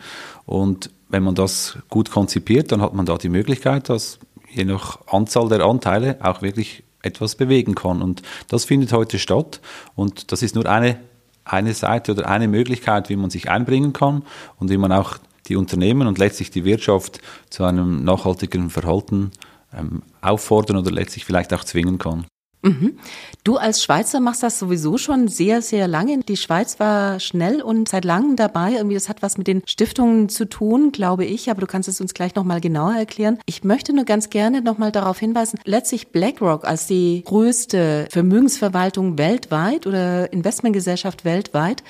Und 0.45 0.91
wenn 1.07 1.23
man 1.23 1.33
das 1.33 1.79
gut 1.89 2.11
konzipiert, 2.11 2.71
dann 2.71 2.83
hat 2.83 2.93
man 2.93 3.07
da 3.07 3.17
die 3.17 3.29
Möglichkeit, 3.29 3.89
dass 3.89 4.19
je 4.47 4.65
nach 4.65 4.99
Anzahl 5.07 5.49
der 5.49 5.61
Anteile 5.61 6.19
auch 6.21 6.43
wirklich 6.43 6.83
etwas 7.01 7.35
bewegen 7.35 7.75
kann. 7.75 8.01
Und 8.01 8.21
das 8.47 8.65
findet 8.65 8.93
heute 8.93 9.19
statt. 9.19 9.61
Und 9.95 10.31
das 10.31 10.41
ist 10.41 10.55
nur 10.55 10.65
eine, 10.65 10.99
eine 11.45 11.73
Seite 11.73 12.11
oder 12.11 12.27
eine 12.27 12.47
Möglichkeit, 12.47 13.09
wie 13.09 13.15
man 13.15 13.29
sich 13.29 13.49
einbringen 13.49 13.93
kann 13.93 14.23
und 14.57 14.69
wie 14.69 14.77
man 14.77 14.91
auch 14.91 15.17
die 15.47 15.55
Unternehmen 15.55 16.07
und 16.07 16.17
letztlich 16.17 16.51
die 16.51 16.65
Wirtschaft 16.65 17.21
zu 17.49 17.63
einem 17.63 18.03
nachhaltigeren 18.03 18.69
Verhalten 18.69 19.31
ähm, 19.73 20.03
auffordern 20.21 20.77
oder 20.77 20.91
letztlich 20.91 21.25
vielleicht 21.25 21.53
auch 21.53 21.63
zwingen 21.63 21.97
kann. 21.97 22.25
Mhm. 22.61 22.97
Du 23.43 23.55
als 23.55 23.81
Schweizer 23.81 24.19
machst 24.19 24.43
das 24.43 24.59
sowieso 24.59 24.97
schon 24.97 25.29
sehr, 25.29 25.61
sehr 25.61 25.87
lange. 25.87 26.19
Die 26.19 26.35
Schweiz 26.35 26.79
war 26.79 27.19
schnell 27.19 27.61
und 27.61 27.87
seit 27.87 28.03
langem 28.03 28.35
dabei. 28.35 28.73
Irgendwie, 28.73 28.95
das 28.95 29.07
hat 29.07 29.21
was 29.21 29.37
mit 29.37 29.47
den 29.47 29.61
Stiftungen 29.65 30.27
zu 30.27 30.45
tun, 30.45 30.91
glaube 30.91 31.23
ich. 31.23 31.49
Aber 31.49 31.61
du 31.61 31.67
kannst 31.67 31.87
es 31.87 32.01
uns 32.01 32.13
gleich 32.13 32.35
nochmal 32.35 32.59
genauer 32.59 32.95
erklären. 32.95 33.39
Ich 33.45 33.63
möchte 33.63 33.93
nur 33.93 34.03
ganz 34.03 34.29
gerne 34.29 34.61
nochmal 34.61 34.91
darauf 34.91 35.19
hinweisen, 35.19 35.59
letztlich 35.63 36.09
BlackRock 36.09 36.65
als 36.65 36.87
die 36.87 37.23
größte 37.25 38.07
Vermögensverwaltung 38.11 39.17
weltweit 39.17 39.87
oder 39.87 40.31
Investmentgesellschaft 40.33 41.23
weltweit 41.23 41.83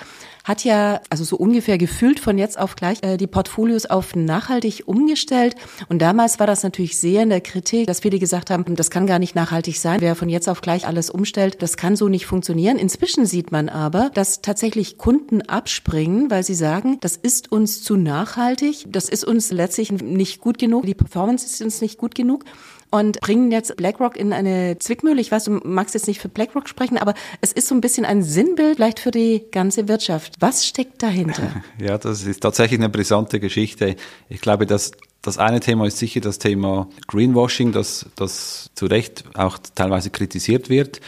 hat 0.49 0.63
ja 0.63 0.99
also 1.11 1.23
so 1.23 1.37
ungefähr 1.37 1.77
gefühlt 1.77 2.19
von 2.19 2.39
jetzt 2.39 2.57
auf 2.57 2.75
gleich 2.75 3.03
äh, 3.03 3.17
die 3.17 3.27
Portfolios 3.27 3.85
auf 3.85 4.15
nachhaltig 4.15 4.83
umgestellt. 4.87 5.55
Und 5.89 6.01
damals 6.01 6.39
war 6.39 6.47
das 6.47 6.63
natürlich 6.63 6.97
sehr 6.97 7.21
in 7.21 7.29
der 7.29 7.39
Kritik, 7.39 7.85
dass 7.85 7.99
viele 7.99 8.17
gesagt 8.17 8.49
haben, 8.49 8.65
das 8.75 8.89
kann 8.89 9.05
gar 9.05 9.19
nicht 9.19 9.35
nachhaltig 9.35 9.77
sein. 9.77 10.01
Wer 10.01 10.15
von 10.15 10.27
jetzt 10.27 10.49
auf 10.49 10.61
gleich 10.61 10.87
alles 10.87 11.11
umstellt, 11.11 11.61
das 11.61 11.77
kann 11.77 11.95
so 11.95 12.09
nicht 12.09 12.25
funktionieren. 12.25 12.77
Inzwischen 12.77 13.27
sieht 13.27 13.51
man 13.51 13.69
aber, 13.69 14.09
dass 14.15 14.41
tatsächlich 14.41 14.97
Kunden 14.97 15.43
abspringen, 15.43 16.31
weil 16.31 16.43
sie 16.43 16.55
sagen, 16.55 16.97
das 16.99 17.15
ist 17.15 17.51
uns 17.51 17.83
zu 17.83 17.95
nachhaltig, 17.95 18.85
das 18.89 19.07
ist 19.07 19.25
uns 19.25 19.51
letztlich 19.51 19.91
nicht 19.91 20.41
gut 20.41 20.57
genug, 20.57 20.83
die 20.87 20.95
Performance 20.95 21.45
ist 21.45 21.61
uns 21.61 21.79
nicht 21.79 21.99
gut 21.99 22.15
genug 22.15 22.43
und 22.91 23.19
bringen 23.21 23.51
jetzt 23.51 23.77
BlackRock 23.77 24.17
in 24.17 24.33
eine 24.33 24.77
Zwickmühle. 24.79 25.21
Ich 25.21 25.31
weiß, 25.31 25.45
du 25.45 25.51
magst 25.63 25.93
jetzt 25.93 26.07
nicht 26.07 26.19
für 26.19 26.29
BlackRock 26.29 26.67
sprechen, 26.67 26.97
aber 26.97 27.13
es 27.41 27.51
ist 27.51 27.67
so 27.67 27.75
ein 27.75 27.81
bisschen 27.81 28.05
ein 28.05 28.23
Sinnbild 28.23 28.79
vielleicht 28.79 28.99
für 29.01 29.11
die 29.11 29.43
ganze 29.51 29.89
Wirtschaft. 29.89 30.35
Was 30.39 30.65
steckt 30.65 31.03
dahinter? 31.03 31.63
Ja, 31.79 31.97
das 31.97 32.23
ist 32.23 32.41
tatsächlich 32.41 32.79
eine 32.79 32.89
brisante 32.89 33.39
Geschichte. 33.39 33.95
Ich 34.27 34.41
glaube, 34.41 34.65
dass 34.65 34.91
das 35.21 35.37
eine 35.37 35.59
Thema 35.59 35.85
ist 35.85 35.97
sicher 35.97 36.21
das 36.21 36.39
Thema 36.39 36.87
Greenwashing, 37.07 37.71
das, 37.71 38.05
das 38.15 38.69
zu 38.73 38.85
Recht 38.85 39.23
auch 39.33 39.57
teilweise 39.75 40.09
kritisiert 40.09 40.69
wird. 40.69 41.01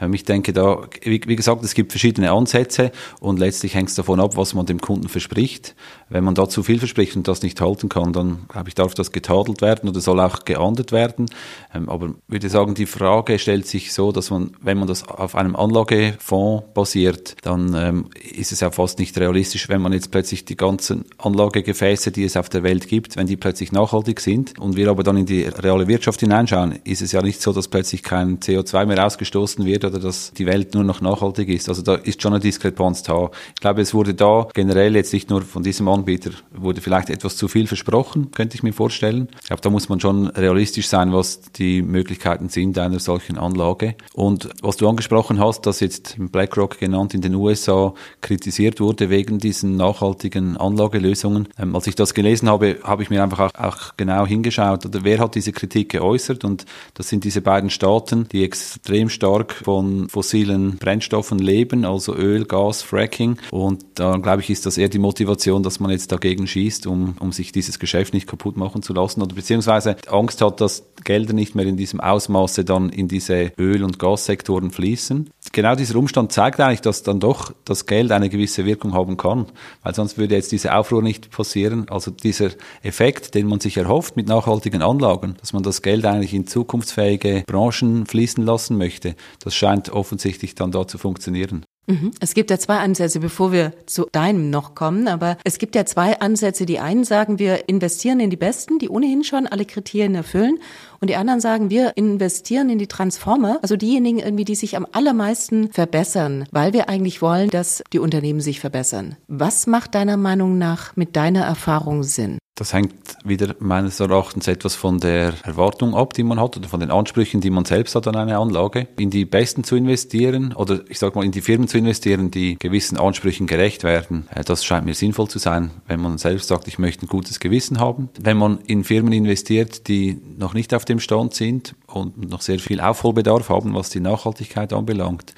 Ähm, 0.00 0.14
ich 0.14 0.24
denke 0.24 0.52
da, 0.52 0.82
wie, 1.02 1.18
gesagt, 1.18 1.64
es 1.64 1.74
gibt 1.74 1.92
verschiedene 1.92 2.32
Ansätze 2.32 2.92
und 3.20 3.38
letztlich 3.38 3.74
hängt 3.74 3.88
es 3.88 3.94
davon 3.94 4.20
ab, 4.20 4.36
was 4.36 4.54
man 4.54 4.66
dem 4.66 4.80
Kunden 4.80 5.08
verspricht. 5.08 5.74
Wenn 6.10 6.24
man 6.24 6.34
da 6.34 6.48
zu 6.48 6.62
viel 6.62 6.78
verspricht 6.78 7.16
und 7.16 7.28
das 7.28 7.42
nicht 7.42 7.60
halten 7.60 7.88
kann, 7.88 8.12
dann 8.12 8.46
glaube 8.48 8.68
ich, 8.68 8.74
darf 8.74 8.94
das 8.94 9.12
getadelt 9.12 9.60
werden 9.60 9.88
oder 9.88 10.00
soll 10.00 10.20
auch 10.20 10.44
geahndet 10.44 10.92
werden. 10.92 11.26
Ähm, 11.74 11.88
aber 11.88 12.06
ich 12.06 12.14
würde 12.32 12.48
sagen, 12.48 12.74
die 12.74 12.86
Frage 12.86 13.38
stellt 13.38 13.66
sich 13.66 13.92
so, 13.92 14.12
dass 14.12 14.30
man, 14.30 14.52
wenn 14.60 14.78
man 14.78 14.88
das 14.88 15.06
auf 15.06 15.34
einem 15.34 15.56
Anlagefonds 15.56 16.64
basiert, 16.74 17.36
dann 17.42 17.74
ähm, 17.74 18.06
ist 18.36 18.52
es 18.52 18.60
ja 18.60 18.70
fast 18.70 18.98
nicht 18.98 19.18
realistisch, 19.18 19.68
wenn 19.68 19.82
man 19.82 19.92
jetzt 19.92 20.10
plötzlich 20.10 20.44
die 20.44 20.56
ganzen 20.56 21.04
Anlagegefäße, 21.18 22.10
die 22.10 22.24
es 22.24 22.36
auf 22.36 22.48
der 22.48 22.62
Welt 22.62 22.88
gibt, 22.88 23.16
wenn 23.16 23.26
die 23.26 23.36
plötzlich 23.36 23.72
nachhaltig 23.72 24.20
sind 24.20 24.58
und 24.58 24.76
wir 24.76 24.88
aber 24.88 25.02
dann 25.02 25.16
in 25.16 25.26
die 25.26 25.42
reale 25.42 25.88
Wirtschaft 25.88 26.20
hineinschauen, 26.20 26.78
ist 26.84 27.02
es 27.02 27.12
ja 27.12 27.22
nicht 27.22 27.42
so, 27.42 27.52
dass 27.52 27.68
plötzlich 27.68 28.02
kein 28.02 28.38
CO2 28.38 28.86
mehr 28.86 29.04
ausgestoßen 29.04 29.64
wird 29.64 29.84
oder 29.88 29.98
dass 29.98 30.32
die 30.32 30.46
Welt 30.46 30.74
nur 30.74 30.84
noch 30.84 31.00
nachhaltig 31.00 31.48
ist. 31.48 31.68
Also 31.68 31.82
da 31.82 31.94
ist 31.94 32.22
schon 32.22 32.32
eine 32.32 32.40
Diskrepanz 32.40 33.02
da. 33.02 33.30
Ich 33.54 33.60
glaube, 33.60 33.82
es 33.82 33.94
wurde 33.94 34.14
da 34.14 34.46
generell 34.54 34.94
jetzt 34.96 35.12
nicht 35.12 35.30
nur 35.30 35.42
von 35.42 35.62
diesem 35.62 35.88
Anbieter, 35.88 36.30
wurde 36.52 36.80
vielleicht 36.80 37.10
etwas 37.10 37.36
zu 37.36 37.48
viel 37.48 37.66
versprochen, 37.66 38.30
könnte 38.32 38.56
ich 38.56 38.62
mir 38.62 38.72
vorstellen. 38.72 39.28
Ich 39.40 39.48
glaube, 39.48 39.62
da 39.62 39.70
muss 39.70 39.88
man 39.88 40.00
schon 40.00 40.28
realistisch 40.28 40.88
sein, 40.88 41.12
was 41.12 41.40
die 41.52 41.82
Möglichkeiten 41.82 42.48
sind 42.48 42.78
einer 42.78 43.00
solchen 43.00 43.38
Anlage. 43.38 43.94
Und 44.14 44.48
was 44.62 44.76
du 44.76 44.88
angesprochen 44.88 45.38
hast, 45.38 45.66
dass 45.66 45.80
jetzt 45.80 46.16
BlackRock 46.18 46.78
genannt 46.78 47.14
in 47.14 47.20
den 47.20 47.34
USA 47.34 47.94
kritisiert 48.20 48.80
wurde 48.80 49.10
wegen 49.10 49.38
diesen 49.38 49.76
nachhaltigen 49.76 50.56
Anlagelösungen. 50.56 51.48
Ähm, 51.58 51.74
als 51.74 51.86
ich 51.86 51.94
das 51.94 52.14
gelesen 52.14 52.48
habe, 52.48 52.78
habe 52.82 53.02
ich 53.02 53.10
mir 53.10 53.22
einfach 53.22 53.40
auch, 53.40 53.54
auch 53.54 53.96
genau 53.96 54.26
hingeschaut, 54.26 54.86
oder 54.86 55.04
wer 55.04 55.18
hat 55.18 55.34
diese 55.34 55.52
Kritik 55.52 55.90
geäußert 55.90 56.44
und 56.44 56.64
das 56.94 57.08
sind 57.08 57.24
diese 57.24 57.40
beiden 57.40 57.70
Staaten, 57.70 58.28
die 58.30 58.44
extrem 58.44 59.08
stark 59.08 59.52
von 59.52 59.77
von 59.78 60.08
fossilen 60.08 60.76
Brennstoffen 60.78 61.38
leben, 61.38 61.84
also 61.84 62.12
Öl, 62.16 62.46
Gas, 62.46 62.82
Fracking. 62.82 63.38
Und 63.52 63.84
da 63.94 64.16
glaube 64.16 64.40
ich, 64.42 64.50
ist 64.50 64.66
das 64.66 64.76
eher 64.76 64.88
die 64.88 64.98
Motivation, 64.98 65.62
dass 65.62 65.78
man 65.78 65.92
jetzt 65.92 66.10
dagegen 66.10 66.48
schießt, 66.48 66.88
um, 66.88 67.14
um 67.20 67.30
sich 67.30 67.52
dieses 67.52 67.78
Geschäft 67.78 68.12
nicht 68.12 68.26
kaputt 68.26 68.56
machen 68.56 68.82
zu 68.82 68.92
lassen 68.92 69.22
oder 69.22 69.36
beziehungsweise 69.36 69.94
Angst 70.10 70.42
hat, 70.42 70.60
dass 70.60 70.82
Gelder 71.04 71.32
nicht 71.32 71.54
mehr 71.54 71.66
in 71.66 71.76
diesem 71.76 72.00
Ausmaße 72.00 72.64
dann 72.64 72.88
in 72.88 73.06
diese 73.06 73.52
Öl- 73.56 73.84
und 73.84 74.00
Gassektoren 74.00 74.72
fließen. 74.72 75.30
Genau 75.52 75.76
dieser 75.76 75.96
Umstand 75.96 76.32
zeigt 76.32 76.58
eigentlich, 76.58 76.80
dass 76.80 77.04
dann 77.04 77.20
doch 77.20 77.52
das 77.64 77.86
Geld 77.86 78.10
eine 78.10 78.28
gewisse 78.28 78.64
Wirkung 78.64 78.94
haben 78.94 79.16
kann, 79.16 79.46
weil 79.84 79.94
sonst 79.94 80.18
würde 80.18 80.34
jetzt 80.34 80.50
diese 80.50 80.74
Aufruhr 80.74 81.02
nicht 81.02 81.30
passieren. 81.30 81.88
Also 81.88 82.10
dieser 82.10 82.50
Effekt, 82.82 83.34
den 83.36 83.46
man 83.46 83.60
sich 83.60 83.76
erhofft 83.76 84.16
mit 84.16 84.26
nachhaltigen 84.26 84.82
Anlagen, 84.82 85.36
dass 85.40 85.52
man 85.52 85.62
das 85.62 85.82
Geld 85.82 86.04
eigentlich 86.04 86.34
in 86.34 86.48
zukunftsfähige 86.48 87.44
Branchen 87.46 88.06
fließen 88.06 88.44
lassen 88.44 88.76
möchte, 88.76 89.14
das 89.42 89.54
scheint 89.54 89.67
scheint 89.68 89.90
offensichtlich 89.90 90.54
dann 90.54 90.70
da 90.72 90.86
zu 90.86 90.96
funktionieren. 90.96 91.64
Mhm. 91.86 92.10
Es 92.20 92.34
gibt 92.34 92.50
ja 92.50 92.58
zwei 92.58 92.78
Ansätze, 92.78 93.20
bevor 93.20 93.52
wir 93.52 93.72
zu 93.86 94.06
deinem 94.12 94.50
noch 94.50 94.74
kommen, 94.74 95.08
aber 95.08 95.36
es 95.44 95.58
gibt 95.58 95.74
ja 95.74 95.84
zwei 95.86 96.20
Ansätze. 96.20 96.66
Die 96.66 96.78
einen 96.78 97.04
sagen, 97.04 97.38
wir 97.38 97.68
investieren 97.68 98.20
in 98.20 98.30
die 98.30 98.36
Besten, 98.36 98.78
die 98.78 98.88
ohnehin 98.88 99.24
schon 99.24 99.46
alle 99.46 99.64
Kriterien 99.64 100.14
erfüllen. 100.14 100.58
Und 101.00 101.08
die 101.08 101.16
anderen 101.16 101.40
sagen, 101.40 101.70
wir 101.70 101.96
investieren 101.96 102.70
in 102.70 102.78
die 102.78 102.86
Transformer, 102.86 103.58
also 103.62 103.76
diejenigen 103.76 104.18
irgendwie, 104.18 104.44
die 104.44 104.54
sich 104.54 104.76
am 104.76 104.86
allermeisten 104.92 105.70
verbessern, 105.70 106.46
weil 106.50 106.72
wir 106.72 106.88
eigentlich 106.88 107.22
wollen, 107.22 107.50
dass 107.50 107.82
die 107.92 107.98
Unternehmen 107.98 108.40
sich 108.40 108.60
verbessern. 108.60 109.16
Was 109.28 109.66
macht 109.66 109.94
deiner 109.94 110.16
Meinung 110.16 110.58
nach 110.58 110.96
mit 110.96 111.14
deiner 111.16 111.44
Erfahrung 111.44 112.02
Sinn? 112.02 112.38
Das 112.58 112.72
hängt 112.72 112.92
wieder 113.22 113.54
meines 113.60 114.00
Erachtens 114.00 114.48
etwas 114.48 114.74
von 114.74 114.98
der 114.98 115.32
Erwartung 115.44 115.94
ab, 115.94 116.12
die 116.14 116.24
man 116.24 116.40
hat 116.40 116.56
oder 116.56 116.68
von 116.68 116.80
den 116.80 116.90
Ansprüchen, 116.90 117.40
die 117.40 117.50
man 117.50 117.64
selbst 117.64 117.94
hat 117.94 118.08
an 118.08 118.16
eine 118.16 118.36
Anlage. 118.36 118.88
In 118.98 119.10
die 119.10 119.24
Besten 119.24 119.62
zu 119.62 119.76
investieren 119.76 120.52
oder 120.54 120.80
ich 120.88 120.98
sage 120.98 121.16
mal 121.16 121.24
in 121.24 121.30
die 121.30 121.40
Firmen 121.40 121.68
zu 121.68 121.78
investieren, 121.78 122.32
die 122.32 122.58
gewissen 122.58 122.98
Ansprüchen 122.98 123.46
gerecht 123.46 123.84
werden, 123.84 124.26
äh, 124.34 124.42
das 124.42 124.64
scheint 124.64 124.86
mir 124.86 124.94
sinnvoll 124.94 125.28
zu 125.28 125.38
sein, 125.38 125.70
wenn 125.86 126.00
man 126.00 126.18
selbst 126.18 126.48
sagt, 126.48 126.66
ich 126.66 126.80
möchte 126.80 127.06
ein 127.06 127.08
gutes 127.08 127.38
Gewissen 127.38 127.78
haben. 127.78 128.08
Wenn 128.20 128.36
man 128.36 128.58
in 128.66 128.82
Firmen 128.82 129.12
investiert, 129.12 129.86
die 129.86 130.20
noch 130.36 130.52
nicht 130.52 130.74
auf 130.74 130.84
dem 130.84 130.98
Stand 130.98 131.34
sind 131.34 131.76
und 131.86 132.28
noch 132.28 132.40
sehr 132.40 132.58
viel 132.58 132.80
Aufholbedarf 132.80 133.50
haben, 133.50 133.72
was 133.74 133.90
die 133.90 134.00
Nachhaltigkeit 134.00 134.72
anbelangt, 134.72 135.32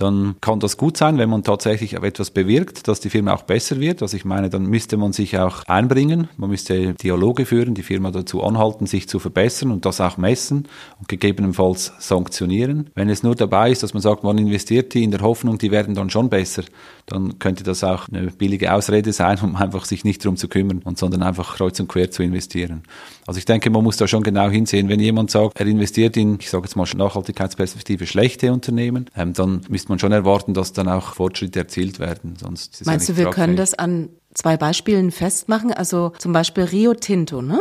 dann 0.00 0.36
kann 0.40 0.60
das 0.60 0.76
gut 0.76 0.96
sein, 0.96 1.18
wenn 1.18 1.28
man 1.28 1.44
tatsächlich 1.44 1.94
etwas 1.94 2.30
bewirkt, 2.30 2.88
dass 2.88 3.00
die 3.00 3.10
Firma 3.10 3.34
auch 3.34 3.42
besser 3.42 3.78
wird. 3.80 4.00
Also 4.00 4.16
ich 4.16 4.24
meine, 4.24 4.48
dann 4.48 4.64
müsste 4.64 4.96
man 4.96 5.12
sich 5.12 5.38
auch 5.38 5.62
einbringen, 5.64 6.28
man 6.38 6.48
müsste 6.48 6.94
Dialoge 6.94 7.44
führen, 7.44 7.74
die 7.74 7.82
Firma 7.82 8.10
dazu 8.10 8.42
anhalten, 8.42 8.86
sich 8.86 9.08
zu 9.08 9.18
verbessern 9.18 9.70
und 9.70 9.84
das 9.84 10.00
auch 10.00 10.16
messen 10.16 10.68
und 10.98 11.08
gegebenenfalls 11.08 11.92
sanktionieren. 11.98 12.88
Wenn 12.94 13.10
es 13.10 13.22
nur 13.22 13.34
dabei 13.34 13.70
ist, 13.70 13.82
dass 13.82 13.92
man 13.92 14.00
sagt, 14.00 14.24
man 14.24 14.38
investiert 14.38 14.94
die 14.94 15.04
in 15.04 15.10
der 15.10 15.20
Hoffnung, 15.20 15.58
die 15.58 15.70
werden 15.70 15.94
dann 15.94 16.08
schon 16.08 16.30
besser, 16.30 16.62
dann 17.06 17.38
könnte 17.38 17.62
das 17.62 17.84
auch 17.84 18.08
eine 18.08 18.28
billige 18.28 18.72
Ausrede 18.72 19.12
sein, 19.12 19.38
um 19.42 19.56
einfach 19.56 19.84
sich 19.84 20.04
nicht 20.04 20.24
darum 20.24 20.36
zu 20.36 20.48
kümmern 20.48 20.80
und 20.82 20.98
sondern 20.98 21.22
einfach 21.22 21.56
kreuz 21.56 21.78
und 21.78 21.88
quer 21.88 22.10
zu 22.10 22.22
investieren. 22.22 22.84
Also 23.30 23.38
ich 23.38 23.44
denke, 23.44 23.70
man 23.70 23.84
muss 23.84 23.96
da 23.96 24.08
schon 24.08 24.24
genau 24.24 24.50
hinsehen. 24.50 24.88
Wenn 24.88 24.98
jemand 24.98 25.30
sagt, 25.30 25.60
er 25.60 25.66
investiert 25.68 26.16
in, 26.16 26.38
ich 26.40 26.50
sage 26.50 26.64
jetzt 26.64 26.74
mal 26.74 26.84
Nachhaltigkeitsperspektive, 26.96 28.04
schlechte 28.08 28.52
Unternehmen, 28.52 29.06
ähm, 29.16 29.34
dann 29.34 29.60
müsste 29.68 29.90
man 29.90 30.00
schon 30.00 30.10
erwarten, 30.10 30.52
dass 30.52 30.72
dann 30.72 30.88
auch 30.88 31.14
Fortschritte 31.14 31.60
erzielt 31.60 32.00
werden. 32.00 32.34
Sonst 32.40 32.84
Meinst 32.86 33.08
du, 33.08 33.16
wir 33.16 33.30
können 33.30 33.54
das 33.54 33.74
an 33.74 34.08
zwei 34.34 34.56
Beispielen 34.56 35.12
festmachen? 35.12 35.72
Also 35.72 36.10
zum 36.18 36.32
Beispiel 36.32 36.64
Rio 36.64 36.94
Tinto, 36.94 37.40
ne? 37.40 37.60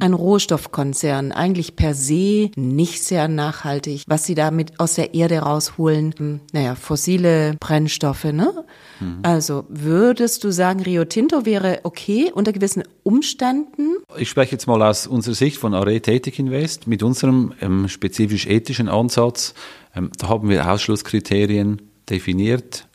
Ein 0.00 0.12
Rohstoffkonzern, 0.12 1.32
eigentlich 1.32 1.76
per 1.76 1.94
se 1.94 2.50
nicht 2.56 3.02
sehr 3.04 3.28
nachhaltig. 3.28 4.04
Was 4.06 4.24
sie 4.24 4.34
damit 4.34 4.78
aus 4.78 4.94
der 4.94 5.14
Erde 5.14 5.38
rausholen, 5.38 6.14
hm, 6.16 6.40
naja, 6.52 6.74
fossile 6.74 7.56
Brennstoffe, 7.58 8.24
ne? 8.24 8.64
Mhm. 9.00 9.18
Also 9.22 9.64
würdest 9.68 10.44
du 10.44 10.50
sagen, 10.50 10.80
Rio 10.80 11.04
Tinto 11.04 11.44
wäre 11.44 11.80
okay 11.84 12.30
unter 12.34 12.52
gewissen 12.52 12.84
Umständen? 13.02 13.96
Ich 14.16 14.28
spreche 14.28 14.52
jetzt 14.52 14.66
mal 14.66 14.82
aus 14.82 15.06
unserer 15.06 15.34
Sicht 15.34 15.56
von 15.56 15.74
Array 15.74 16.00
Tätig 16.00 16.38
Invest 16.38 16.86
mit 16.86 17.02
unserem 17.02 17.52
ähm, 17.60 17.88
spezifisch 17.88 18.46
ethischen 18.46 18.88
Ansatz. 18.88 19.54
Ähm, 19.94 20.10
da 20.18 20.28
haben 20.28 20.48
wir 20.48 20.70
Ausschlusskriterien 20.70 21.82
definiert. 22.08 22.86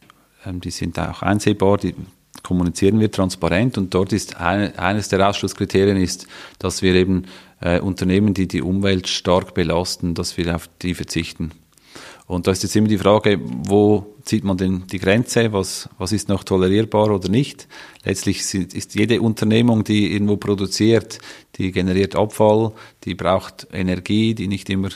Ähm, 0.46 0.62
die 0.62 0.72
sind 0.72 1.00
auch 1.00 1.22
einsehbar. 1.22 1.77
Die 1.77 1.96
kommunizieren 2.48 3.01
wir 3.01 3.12
transparent 3.12 3.77
und 3.77 3.94
dort 3.94 4.13
ist 4.13 4.38
ein, 4.38 4.74
eines 4.80 5.10
der 5.10 5.27
Ausschlusskriterien 5.27 5.98
ist, 5.98 6.27
dass 6.60 6.82
wir 6.82 6.96
eben 6.96 7.25
äh, 7.60 7.82
Unternehmen, 7.82 8.34
die 8.34 8.48
die 8.48 8.62
Umwelt 8.62 9.10
stark 9.10 9.54
belasten, 9.54 10.13
dass 10.13 10.38
wir 10.38 10.56
auf 10.56 10.70
die 10.82 10.94
verzichten. 10.94 11.51
Und 12.25 12.48
da 12.48 12.51
ist 12.51 12.63
jetzt 12.63 12.75
immer 12.77 12.88
die 12.88 12.98
Frage, 12.98 13.42
wo 13.42 14.16
zieht 14.24 14.46
man 14.46 14.56
denn 14.56 14.88
die 14.88 15.00
Grenze, 15.00 15.51
was, 15.51 15.89
was 15.98 16.13
ist 16.13 16.30
noch 16.30 16.46
tolerierbar 16.46 17.12
oder 17.12 17.27
nicht. 17.27 17.68
Letztlich 18.06 18.46
sind, 18.46 18.74
ist 18.74 18.96
jede 18.96 19.22
Unternehmung, 19.22 19.84
die 19.84 20.13
irgendwo 20.13 20.38
produziert, 20.38 21.20
die 21.58 21.74
generiert 21.74 22.16
Abfall, 22.16 22.72
die 23.04 23.13
braucht 23.13 23.68
Energie, 23.74 24.36
die 24.36 24.48
nicht 24.48 24.70
immer 24.70 24.89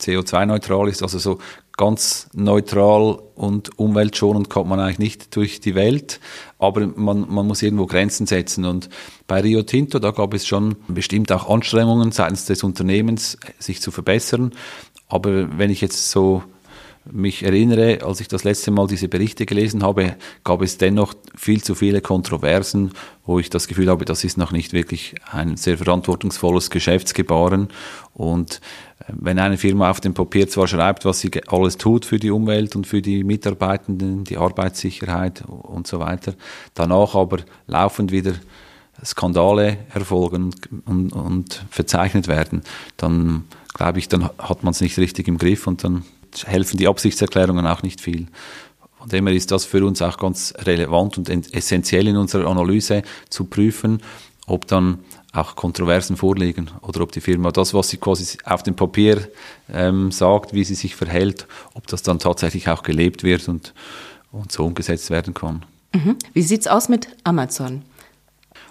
CO2-neutral 0.00 0.88
ist, 0.88 1.02
also 1.02 1.18
so 1.18 1.38
ganz 1.76 2.28
neutral 2.32 3.18
und 3.34 3.78
umweltschonend 3.78 4.48
kommt 4.48 4.68
man 4.70 4.80
eigentlich 4.80 4.98
nicht 4.98 5.36
durch 5.36 5.60
die 5.60 5.74
Welt, 5.74 6.20
aber 6.58 6.86
man, 6.86 7.26
man 7.28 7.46
muss 7.46 7.62
irgendwo 7.62 7.86
Grenzen 7.86 8.26
setzen. 8.26 8.64
Und 8.64 8.88
bei 9.26 9.40
Rio 9.40 9.62
Tinto, 9.62 9.98
da 9.98 10.10
gab 10.10 10.32
es 10.32 10.46
schon 10.46 10.76
bestimmt 10.88 11.30
auch 11.32 11.50
Anstrengungen 11.50 12.12
seitens 12.12 12.46
des 12.46 12.62
Unternehmens, 12.62 13.36
sich 13.58 13.82
zu 13.82 13.90
verbessern. 13.90 14.52
Aber 15.08 15.58
wenn 15.58 15.70
ich 15.70 15.82
jetzt 15.82 16.10
so 16.10 16.42
mich 17.12 17.44
erinnere, 17.44 18.00
als 18.02 18.20
ich 18.20 18.28
das 18.28 18.44
letzte 18.44 18.70
Mal 18.70 18.86
diese 18.86 19.08
Berichte 19.08 19.46
gelesen 19.46 19.82
habe, 19.82 20.16
gab 20.44 20.62
es 20.62 20.78
dennoch 20.78 21.14
viel 21.36 21.62
zu 21.62 21.74
viele 21.74 22.00
Kontroversen, 22.00 22.92
wo 23.24 23.38
ich 23.38 23.50
das 23.50 23.68
Gefühl 23.68 23.88
habe, 23.88 24.04
das 24.04 24.24
ist 24.24 24.36
noch 24.38 24.52
nicht 24.52 24.72
wirklich 24.72 25.14
ein 25.30 25.56
sehr 25.56 25.78
verantwortungsvolles 25.78 26.70
Geschäftsgebaren. 26.70 27.68
Und 28.12 28.60
wenn 29.08 29.38
eine 29.38 29.56
Firma 29.56 29.90
auf 29.90 30.00
dem 30.00 30.14
Papier 30.14 30.48
zwar 30.48 30.66
schreibt, 30.66 31.04
was 31.04 31.20
sie 31.20 31.30
alles 31.46 31.76
tut 31.76 32.04
für 32.04 32.18
die 32.18 32.30
Umwelt 32.30 32.74
und 32.76 32.86
für 32.86 33.02
die 33.02 33.24
Mitarbeitenden, 33.24 34.24
die 34.24 34.36
Arbeitssicherheit 34.36 35.44
und 35.46 35.86
so 35.86 36.00
weiter, 36.00 36.34
danach 36.74 37.14
aber 37.14 37.38
laufend 37.66 38.10
wieder 38.10 38.34
Skandale 39.04 39.78
erfolgen 39.92 40.54
und, 40.86 41.12
und 41.12 41.64
verzeichnet 41.70 42.28
werden, 42.28 42.62
dann 42.96 43.44
glaube 43.74 43.98
ich, 43.98 44.08
dann 44.08 44.24
hat 44.38 44.62
man 44.62 44.72
es 44.72 44.80
nicht 44.80 44.98
richtig 44.98 45.28
im 45.28 45.38
Griff 45.38 45.66
und 45.66 45.84
dann 45.84 46.04
helfen 46.44 46.78
die 46.78 46.88
Absichtserklärungen 46.88 47.66
auch 47.66 47.82
nicht 47.82 48.00
viel. 48.00 48.26
Von 48.98 49.08
dem 49.10 49.26
her 49.26 49.36
ist 49.36 49.52
das 49.52 49.64
für 49.64 49.84
uns 49.84 50.02
auch 50.02 50.18
ganz 50.18 50.54
relevant 50.58 51.18
und 51.18 51.28
essentiell 51.54 52.08
in 52.08 52.16
unserer 52.16 52.48
Analyse 52.48 53.02
zu 53.28 53.44
prüfen, 53.44 54.00
ob 54.46 54.66
dann 54.66 55.00
auch 55.36 55.56
Kontroversen 55.56 56.16
vorliegen 56.16 56.70
oder 56.82 57.02
ob 57.02 57.12
die 57.12 57.20
Firma 57.20 57.50
das, 57.50 57.74
was 57.74 57.88
sie 57.88 57.96
quasi 57.96 58.38
auf 58.44 58.62
dem 58.62 58.74
Papier 58.74 59.28
ähm, 59.72 60.10
sagt, 60.10 60.52
wie 60.52 60.64
sie 60.64 60.74
sich 60.74 60.96
verhält, 60.96 61.46
ob 61.74 61.86
das 61.86 62.02
dann 62.02 62.18
tatsächlich 62.18 62.68
auch 62.68 62.82
gelebt 62.82 63.22
wird 63.22 63.48
und, 63.48 63.74
und 64.32 64.52
so 64.52 64.64
umgesetzt 64.64 65.10
werden 65.10 65.34
kann. 65.34 65.64
Mhm. 65.94 66.16
Wie 66.32 66.42
sieht 66.42 66.62
es 66.62 66.66
aus 66.66 66.88
mit 66.88 67.08
Amazon? 67.24 67.82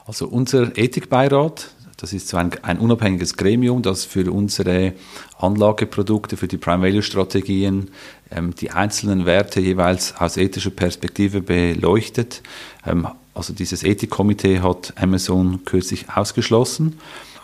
Also 0.06 0.28
unser 0.28 0.78
Ethikbeirat, 0.78 1.70
das 1.98 2.14
ist 2.14 2.28
so 2.28 2.38
ein, 2.38 2.52
ein, 2.64 2.78
unabhängiges 2.78 3.38
Gremium, 3.38 3.82
das 3.82 4.06
für 4.06 4.32
unsere 4.32 4.94
Anlageprodukte, 5.40 6.38
für 6.38 6.48
die 6.48 6.58
Prime-Value-Strategien 6.58 7.90
ähm, 8.32 8.54
die 8.56 8.72
einzelnen 8.72 9.26
Werte 9.26 9.62
jeweils 9.62 10.16
aus 10.18 10.38
ethischer 10.38 10.72
Perspektive 10.72 11.42
beleuchtet. 11.42 12.42
Ähm, 12.86 13.08
also 13.36 13.54
dieses 13.54 13.84
Ethikkomitee 13.84 14.62
hat 14.62 14.94
Amazon 14.96 15.66
kürzlich 15.66 16.06
ausgeschlossen. 16.10 16.98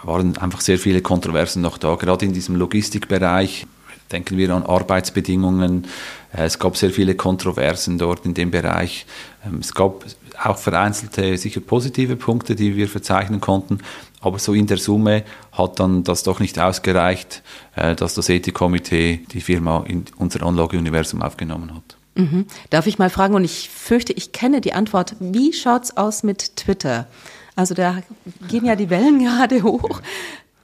Waren 0.03 0.37
einfach 0.37 0.61
sehr 0.61 0.79
viele 0.79 1.01
Kontroversen 1.01 1.61
noch 1.61 1.77
da, 1.77 1.95
gerade 1.95 2.25
in 2.25 2.33
diesem 2.33 2.55
Logistikbereich. 2.55 3.67
Denken 4.11 4.37
wir 4.37 4.55
an 4.55 4.63
Arbeitsbedingungen. 4.63 5.85
Äh, 6.33 6.45
es 6.45 6.59
gab 6.59 6.75
sehr 6.77 6.91
viele 6.91 7.15
Kontroversen 7.15 7.97
dort 7.97 8.25
in 8.25 8.33
dem 8.33 8.51
Bereich. 8.51 9.05
Ähm, 9.45 9.59
es 9.59 9.73
gab 9.73 10.05
auch 10.41 10.57
vereinzelte 10.57 11.37
sicher 11.37 11.59
positive 11.59 12.15
Punkte, 12.15 12.55
die 12.55 12.75
wir 12.75 12.87
verzeichnen 12.87 13.41
konnten. 13.41 13.79
Aber 14.21 14.39
so 14.39 14.53
in 14.53 14.67
der 14.67 14.77
Summe 14.77 15.23
hat 15.51 15.79
dann 15.79 16.03
das 16.03 16.23
doch 16.23 16.39
nicht 16.39 16.57
ausgereicht, 16.57 17.43
äh, 17.75 17.95
dass 17.95 18.15
das 18.15 18.29
Ethikkomitee 18.29 19.25
die 19.31 19.41
Firma 19.41 19.83
in 19.87 20.05
unser 20.17 20.43
Anlageuniversum 20.43 21.21
aufgenommen 21.21 21.75
hat. 21.75 22.00
Mhm. 22.15 22.45
Darf 22.69 22.87
ich 22.87 22.99
mal 22.99 23.09
fragen, 23.09 23.35
und 23.35 23.43
ich 23.43 23.69
fürchte, 23.69 24.13
ich 24.13 24.31
kenne 24.31 24.61
die 24.61 24.73
Antwort, 24.73 25.15
wie 25.19 25.53
schaut 25.53 25.83
es 25.83 25.97
aus 25.97 26.23
mit 26.23 26.55
Twitter? 26.57 27.07
Also 27.55 27.73
da 27.73 28.01
gehen 28.47 28.65
ja 28.65 28.75
die 28.75 28.89
Wellen 28.89 29.19
gerade 29.23 29.63
hoch. 29.63 30.01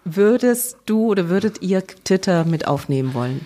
Würdest 0.04 0.78
du 0.86 1.08
oder 1.08 1.30
würdet 1.30 1.62
ihr 1.62 1.86
Twitter 1.86 2.46
mit 2.46 2.68
aufnehmen 2.68 3.14
wollen? 3.14 3.46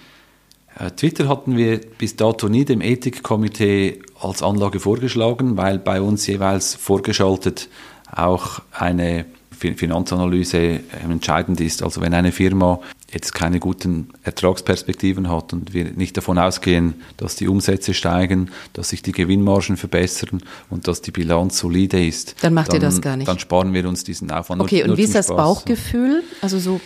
Äh, 0.78 0.92
Twitter 0.92 1.28
hatten 1.28 1.58
wir 1.58 1.80
bis 1.98 2.16
dato 2.16 2.50
nie 2.50 2.66
dem 2.66 2.82
Ethikkomitee 2.82 4.00
als 4.20 4.44
Anlage 4.44 4.80
vorgeschlagen, 4.80 5.58
weil 5.58 5.80
bei 5.80 6.02
uns 6.02 6.28
jeweils 6.28 6.76
vorgeschaltet 6.76 7.70
auch 8.16 8.62
eine 8.72 9.26
Finanzanalyse 9.52 10.80
entscheidend 11.04 11.62
ist. 11.62 11.84
Also 11.84 12.02
wenn 12.02 12.14
eine 12.14 12.32
Firma 12.32 12.80
jetzt 13.12 13.34
keine 13.34 13.60
guten 13.60 14.10
Ertragsperspektiven 14.24 15.30
hat 15.30 15.54
und 15.54 15.74
wir 15.74 15.92
nicht 15.92 16.16
davon 16.18 16.38
ausgehen, 16.38 16.96
dass 17.18 17.36
die 17.36 17.48
Umsätze 17.48 17.94
steigen, 17.94 18.52
dass 18.74 18.90
sich 18.90 19.02
die 19.02 19.12
Gewinnmargen 19.12 19.78
verbessern 19.78 20.42
und 20.70 20.88
dass 20.88 21.02
die 21.02 21.12
Bilanz 21.12 21.58
solide 21.58 22.06
ist, 22.06 22.36
dann 22.42 22.54
macht 22.54 22.70
dann, 22.70 22.78
ihr 22.78 22.82
das 22.82 23.02
gar 23.02 23.18
nicht. 23.18 23.28
Dann 23.28 23.40
sparen 23.40 23.74
wir 23.74 23.88
uns 23.88 24.04
diesen 24.04 24.32
Aufwand. 24.32 24.62
Okay, 24.62 24.82
nur, 24.82 24.92
und 24.92 24.98
wie 24.98 25.04
ist 25.04 25.16
das 25.16 25.28
Spaß. 25.28 25.38
Bauchgefühl? 25.38 26.24
Also 26.42 26.60
so. 26.60 26.80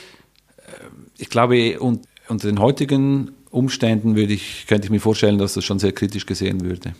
Ich 1.17 1.29
glaube, 1.29 1.79
unter 1.79 2.47
den 2.47 2.59
heutigen 2.59 3.31
Umständen 3.51 4.15
würde 4.15 4.33
ich, 4.33 4.65
könnte 4.67 4.85
ich 4.85 4.91
mir 4.91 4.99
vorstellen, 4.99 5.37
dass 5.37 5.53
das 5.53 5.63
schon 5.63 5.79
sehr 5.79 5.93
kritisch 5.93 6.25
gesehen 6.25 6.61
würde. 6.61 6.93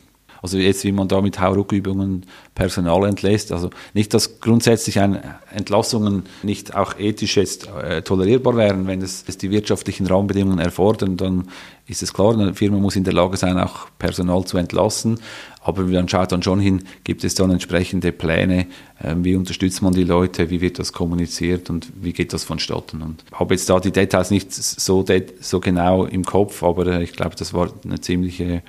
Also 0.46 0.60
jetzt, 0.60 0.84
wie 0.84 0.92
man 0.92 1.08
da 1.08 1.22
mit 1.22 1.42
Hauruckübungen 1.42 2.28
Personal 2.54 3.08
entlässt. 3.08 3.52
Also 3.52 3.72
nicht, 3.96 4.14
dass 4.14 4.40
grundsätzlich 4.42 5.00
ein, 5.00 5.20
Entlassungen 5.52 6.26
nicht 6.44 6.76
auch 6.76 7.00
ethisch 7.00 7.36
jetzt 7.36 7.68
äh, 7.68 8.04
tolerierbar 8.04 8.56
wären, 8.56 8.86
wenn 8.86 9.02
es, 9.02 9.24
es, 9.26 9.40
die 9.40 9.50
wirtschaftlichen 9.50 10.06
Rahmenbedingungen 10.06 10.60
erfordern, 10.60 11.18
dann 11.18 11.48
ist 11.88 12.04
es 12.04 12.14
klar, 12.14 12.34
eine 12.34 12.54
Firma 12.54 12.78
muss 12.78 12.96
in 12.96 13.04
der 13.04 13.14
Lage 13.14 13.38
sein, 13.38 13.58
auch 13.58 13.88
Personal 13.98 14.46
zu 14.46 14.60
entlassen. 14.60 15.20
Aber 15.62 15.82
man 15.82 16.08
schaut 16.08 16.32
dann 16.32 16.44
schon 16.44 16.60
hin, 16.60 16.84
gibt 17.04 17.24
es 17.24 17.34
dann 17.34 17.50
entsprechende 17.50 18.12
Pläne, 18.12 18.68
äh, 19.00 19.16
wie 19.18 19.36
unterstützt 19.36 19.82
man 19.82 19.94
die 19.94 20.04
Leute, 20.04 20.52
wie 20.52 20.62
wird 20.62 20.78
das 20.78 20.94
kommuniziert 20.94 21.72
und 21.72 21.88
wie 22.00 22.14
geht 22.14 22.34
das 22.34 22.44
vonstatten. 22.44 23.02
Und 23.02 23.26
ich 23.32 23.40
habe 23.40 23.56
jetzt 23.56 23.68
da 23.68 23.80
die 23.80 23.92
Details 23.92 24.30
nicht 24.30 24.54
so, 24.54 25.04
so 25.40 25.60
genau 25.60 26.06
im 26.06 26.24
Kopf, 26.24 26.62
aber 26.62 26.86
äh, 26.86 27.04
ich 27.04 27.14
glaube, 27.14 27.36
das 27.36 27.52
war 27.56 27.72
eine 27.84 28.00
ziemliche 28.00 28.62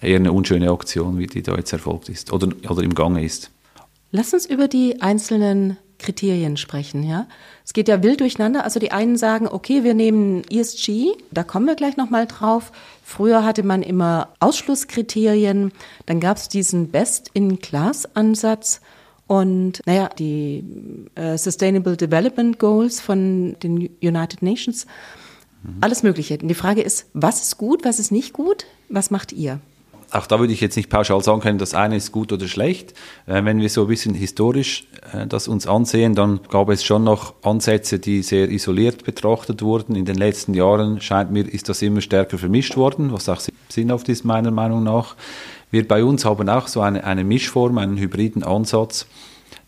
eher 0.00 0.16
eine 0.16 0.32
unschöne 0.32 0.70
Aktion, 0.70 1.18
wie 1.18 1.26
die 1.26 1.42
da 1.42 1.54
jetzt 1.56 1.72
erfolgt 1.72 2.08
ist 2.08 2.32
oder, 2.32 2.48
oder 2.68 2.82
im 2.82 2.94
Gange 2.94 3.24
ist. 3.24 3.50
Lass 4.10 4.32
uns 4.32 4.46
über 4.46 4.68
die 4.68 5.02
einzelnen 5.02 5.76
Kriterien 5.98 6.56
sprechen, 6.56 7.02
ja. 7.02 7.26
Es 7.64 7.72
geht 7.72 7.88
ja 7.88 8.02
wild 8.02 8.20
durcheinander. 8.20 8.64
Also 8.64 8.80
die 8.80 8.92
einen 8.92 9.16
sagen, 9.16 9.48
okay, 9.48 9.82
wir 9.84 9.94
nehmen 9.94 10.42
ESG, 10.48 11.08
da 11.30 11.42
kommen 11.42 11.66
wir 11.66 11.74
gleich 11.74 11.96
nochmal 11.96 12.26
drauf. 12.26 12.72
Früher 13.04 13.44
hatte 13.44 13.62
man 13.64 13.82
immer 13.82 14.28
Ausschlusskriterien, 14.40 15.72
dann 16.06 16.20
gab 16.20 16.36
es 16.36 16.48
diesen 16.48 16.88
Best-in-Class-Ansatz 16.90 18.80
und 19.26 19.82
naja, 19.84 20.08
die 20.18 20.64
äh, 21.14 21.36
Sustainable 21.36 21.96
Development 21.96 22.58
Goals 22.58 23.00
von 23.00 23.56
den 23.62 23.90
United 24.00 24.40
Nations, 24.40 24.86
mhm. 25.62 25.76
alles 25.82 26.02
Mögliche. 26.02 26.38
Und 26.40 26.48
die 26.48 26.54
Frage 26.54 26.80
ist, 26.80 27.06
was 27.12 27.42
ist 27.42 27.58
gut, 27.58 27.84
was 27.84 27.98
ist 27.98 28.12
nicht 28.12 28.32
gut? 28.32 28.64
Was 28.88 29.10
macht 29.10 29.32
ihr? 29.32 29.60
Auch 30.10 30.26
da 30.26 30.40
würde 30.40 30.52
ich 30.52 30.60
jetzt 30.60 30.76
nicht 30.76 30.88
pauschal 30.88 31.22
sagen 31.22 31.40
können, 31.40 31.58
das 31.58 31.74
eine 31.74 31.96
ist 31.96 32.12
gut 32.12 32.32
oder 32.32 32.48
schlecht. 32.48 32.92
Äh, 33.26 33.44
wenn 33.44 33.60
wir 33.60 33.68
so 33.68 33.82
ein 33.82 33.88
bisschen 33.88 34.14
historisch 34.14 34.86
äh, 35.12 35.26
das 35.26 35.48
uns 35.48 35.66
ansehen, 35.66 36.14
dann 36.14 36.40
gab 36.50 36.68
es 36.70 36.84
schon 36.84 37.04
noch 37.04 37.34
Ansätze, 37.42 37.98
die 37.98 38.22
sehr 38.22 38.50
isoliert 38.50 39.04
betrachtet 39.04 39.62
wurden. 39.62 39.94
In 39.96 40.04
den 40.04 40.16
letzten 40.16 40.54
Jahren 40.54 41.00
scheint 41.00 41.30
mir, 41.30 41.42
ist 41.42 41.68
das 41.68 41.82
immer 41.82 42.00
stärker 42.00 42.38
vermischt 42.38 42.76
worden, 42.76 43.12
was 43.12 43.28
auch 43.28 43.40
sinnhaft 43.68 44.08
ist 44.08 44.24
meiner 44.24 44.50
Meinung 44.50 44.82
nach. 44.82 45.16
Wir 45.70 45.86
bei 45.86 46.02
uns 46.02 46.24
haben 46.24 46.48
auch 46.48 46.68
so 46.68 46.80
eine, 46.80 47.04
eine 47.04 47.24
Mischform, 47.24 47.76
einen 47.78 47.98
hybriden 47.98 48.42
Ansatz. 48.42 49.06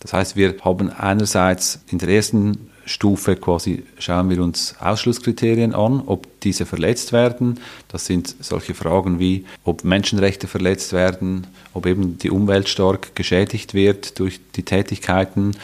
Das 0.01 0.15
heißt, 0.15 0.37
wir 0.37 0.55
haben 0.63 0.91
einerseits 0.91 1.85
in 1.91 1.99
der 1.99 2.09
ersten 2.09 2.71
Stufe 2.87 3.37
quasi 3.37 3.85
schauen 3.99 4.31
wir 4.31 4.43
uns 4.43 4.75
Ausschlusskriterien 4.81 5.75
an, 5.75 6.03
ob 6.07 6.27
diese 6.43 6.67
verletzt 6.67 7.13
werden. 7.13 7.61
Das 7.89 8.07
sind 8.07 8.35
solche 8.41 8.75
Fragen 8.75 9.19
wie, 9.19 9.45
ob 9.65 9.85
Menschenrechte 9.85 10.47
verletzt 10.47 10.93
werden, 10.93 11.47
ob 11.75 11.87
eben 11.87 12.19
die 12.19 12.31
Umwelt 12.31 12.69
stark 12.69 13.15
geschädigt 13.15 13.75
wird 13.75 14.19
durch 14.19 14.41
die 14.57 14.63
Tätigkeiten, 14.63 15.57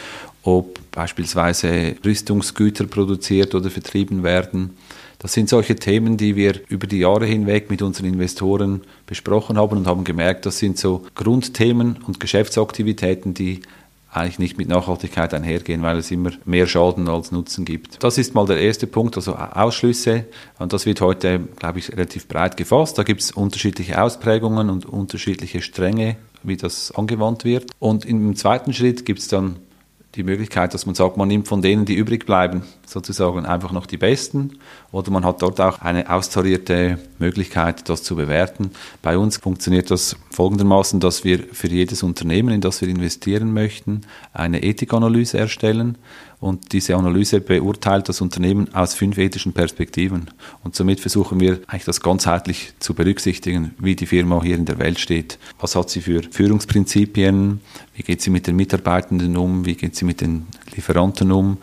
ob 0.43 0.79
beispielsweise 0.91 1.95
Rüstungsgüter 2.05 2.85
produziert 2.85 3.53
oder 3.53 3.69
vertrieben 3.69 4.23
werden. 4.23 4.77
Das 5.19 5.33
sind 5.33 5.49
solche 5.49 5.75
Themen, 5.75 6.17
die 6.17 6.35
wir 6.35 6.61
über 6.69 6.85
die 6.85 6.99
Jahre 6.99 7.25
hinweg 7.25 7.69
mit 7.71 7.81
unseren 7.81 8.05
Investoren 8.05 8.81
besprochen 9.07 9.57
haben 9.57 9.77
und 9.77 9.87
haben 9.87 10.03
gemerkt, 10.03 10.45
das 10.45 10.59
sind 10.59 10.77
so 10.77 11.05
Grundthemen 11.15 11.97
und 12.05 12.19
Geschäftsaktivitäten, 12.19 13.33
die 13.33 13.61
eigentlich 14.17 14.39
nicht 14.39 14.57
mit 14.57 14.67
Nachhaltigkeit 14.67 15.33
einhergehen, 15.33 15.81
weil 15.81 15.97
es 15.97 16.11
immer 16.11 16.31
mehr 16.45 16.67
Schaden 16.67 17.07
als 17.07 17.31
Nutzen 17.31 17.65
gibt. 17.65 18.03
Das 18.03 18.17
ist 18.17 18.33
mal 18.33 18.45
der 18.45 18.59
erste 18.59 18.87
Punkt, 18.87 19.15
also 19.15 19.35
Ausschlüsse. 19.35 20.25
Und 20.59 20.73
das 20.73 20.85
wird 20.85 21.01
heute, 21.01 21.39
glaube 21.39 21.79
ich, 21.79 21.91
relativ 21.91 22.27
breit 22.27 22.57
gefasst. 22.57 22.97
Da 22.97 23.03
gibt 23.03 23.21
es 23.21 23.31
unterschiedliche 23.31 24.01
Ausprägungen 24.01 24.69
und 24.69 24.85
unterschiedliche 24.85 25.61
Stränge, 25.61 26.17
wie 26.43 26.57
das 26.57 26.91
angewandt 26.91 27.43
wird. 27.43 27.71
Und 27.79 28.05
im 28.05 28.35
zweiten 28.35 28.73
Schritt 28.73 29.05
gibt 29.05 29.19
es 29.19 29.27
dann 29.27 29.57
die 30.17 30.23
Möglichkeit, 30.23 30.73
dass 30.73 30.85
man 30.85 30.95
sagt, 30.95 31.15
man 31.15 31.27
nimmt 31.27 31.47
von 31.47 31.61
denen, 31.61 31.85
die 31.85 31.95
übrig 31.95 32.25
bleiben, 32.25 32.63
sozusagen 32.85 33.45
einfach 33.45 33.71
noch 33.71 33.85
die 33.85 33.97
besten. 33.97 34.57
Oder 34.91 35.11
man 35.11 35.23
hat 35.23 35.41
dort 35.41 35.61
auch 35.61 35.79
eine 35.79 36.09
austarierte 36.09 36.97
Möglichkeit, 37.19 37.87
das 37.87 38.03
zu 38.03 38.15
bewerten. 38.15 38.71
Bei 39.01 39.17
uns 39.17 39.37
funktioniert 39.37 39.91
das 39.91 40.17
folgendermaßen, 40.31 40.99
dass 40.99 41.23
wir 41.23 41.39
für 41.51 41.67
jedes 41.67 42.03
Unternehmen, 42.03 42.49
in 42.49 42.61
das 42.61 42.81
wir 42.81 42.89
investieren 42.89 43.53
möchten, 43.53 44.01
eine 44.33 44.63
Ethikanalyse 44.63 45.37
erstellen 45.37 45.97
und 46.39 46.71
diese 46.71 46.95
Analyse 46.95 47.41
beurteilt 47.41 48.09
das 48.09 48.21
Unternehmen 48.21 48.71
aus 48.73 48.93
fünf 48.93 49.17
ethischen 49.17 49.53
Perspektiven. 49.53 50.29
Und 50.63 50.75
somit 50.75 50.99
versuchen 50.99 51.39
wir 51.39 51.61
eigentlich 51.65 51.85
das 51.85 52.01
ganzheitlich 52.01 52.73
zu 52.79 52.93
berücksichtigen, 52.93 53.73
wie 53.79 53.95
die 53.95 54.05
Firma 54.05 54.43
hier 54.43 54.55
in 54.55 54.65
der 54.65 54.77
Welt 54.77 54.99
steht. 54.99 55.39
Was 55.59 55.75
hat 55.75 55.89
sie 55.89 56.01
für 56.01 56.21
Führungsprinzipien? 56.21 57.61
Wie 57.95 58.03
geht 58.03 58.21
sie 58.21 58.29
mit 58.29 58.45
den 58.45 58.55
Mitarbeitenden 58.55 59.35
um? 59.35 59.65
Wie 59.65 59.75
geht 59.75 59.95
sie 59.95 60.05
mit 60.05 60.21
den 60.21 60.45
Lieferanten 60.75 61.31
um? 61.31 61.57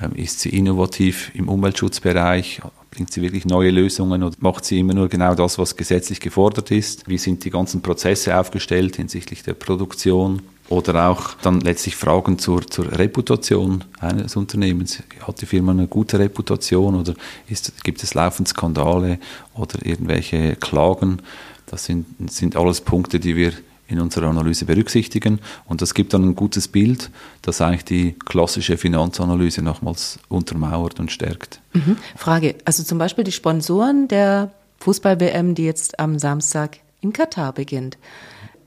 Ähm, 0.00 0.12
ist 0.14 0.40
sie 0.40 0.48
innovativ 0.48 1.30
im 1.34 1.50
Umweltschutzbereich? 1.50 2.62
Bringt 2.90 3.12
sie 3.12 3.20
wirklich 3.20 3.44
neue 3.44 3.70
Lösungen 3.70 4.22
oder 4.22 4.36
macht 4.40 4.64
sie 4.64 4.78
immer 4.78 4.94
nur 4.94 5.10
genau 5.10 5.34
das, 5.34 5.58
was 5.58 5.76
gesetzlich 5.76 6.20
gefordert 6.20 6.70
ist? 6.70 7.06
Wie 7.08 7.18
sind 7.18 7.44
die 7.44 7.50
ganzen 7.50 7.82
Prozesse 7.82 8.38
aufgestellt 8.38 8.96
hinsichtlich 8.96 9.42
der 9.42 9.54
Produktion? 9.54 10.40
Oder 10.68 11.10
auch 11.10 11.34
dann 11.42 11.60
letztlich 11.60 11.94
Fragen 11.94 12.38
zur, 12.38 12.66
zur 12.66 12.90
Reputation 12.98 13.84
eines 14.00 14.34
Unternehmens. 14.34 15.02
Hat 15.26 15.40
die 15.40 15.46
Firma 15.46 15.72
eine 15.72 15.86
gute 15.86 16.18
Reputation 16.18 16.94
oder 16.94 17.14
ist, 17.48 17.84
gibt 17.84 18.02
es 18.02 18.14
laufend 18.14 18.48
Skandale 18.48 19.18
oder 19.54 19.84
irgendwelche 19.84 20.56
Klagen? 20.56 21.20
Das 21.66 21.84
sind, 21.84 22.06
sind 22.30 22.56
alles 22.56 22.80
Punkte, 22.80 23.20
die 23.20 23.36
wir 23.36 23.52
in 23.88 24.00
unserer 24.00 24.28
Analyse 24.28 24.64
berücksichtigen. 24.64 25.40
Und 25.66 25.82
das 25.82 25.92
gibt 25.92 26.14
dann 26.14 26.24
ein 26.24 26.34
gutes 26.34 26.68
Bild, 26.68 27.10
das 27.42 27.60
eigentlich 27.60 27.84
die 27.84 28.12
klassische 28.12 28.78
Finanzanalyse 28.78 29.62
nochmals 29.62 30.18
untermauert 30.28 30.98
und 30.98 31.12
stärkt. 31.12 31.60
Mhm. 31.74 31.98
Frage, 32.16 32.54
also 32.64 32.82
zum 32.82 32.98
Beispiel 32.98 33.24
die 33.24 33.32
Sponsoren 33.32 34.08
der 34.08 34.50
Fußball-WM, 34.80 35.54
die 35.54 35.64
jetzt 35.64 35.98
am 35.98 36.18
Samstag 36.18 36.78
in 37.00 37.12
Katar 37.12 37.52
beginnt. 37.52 37.98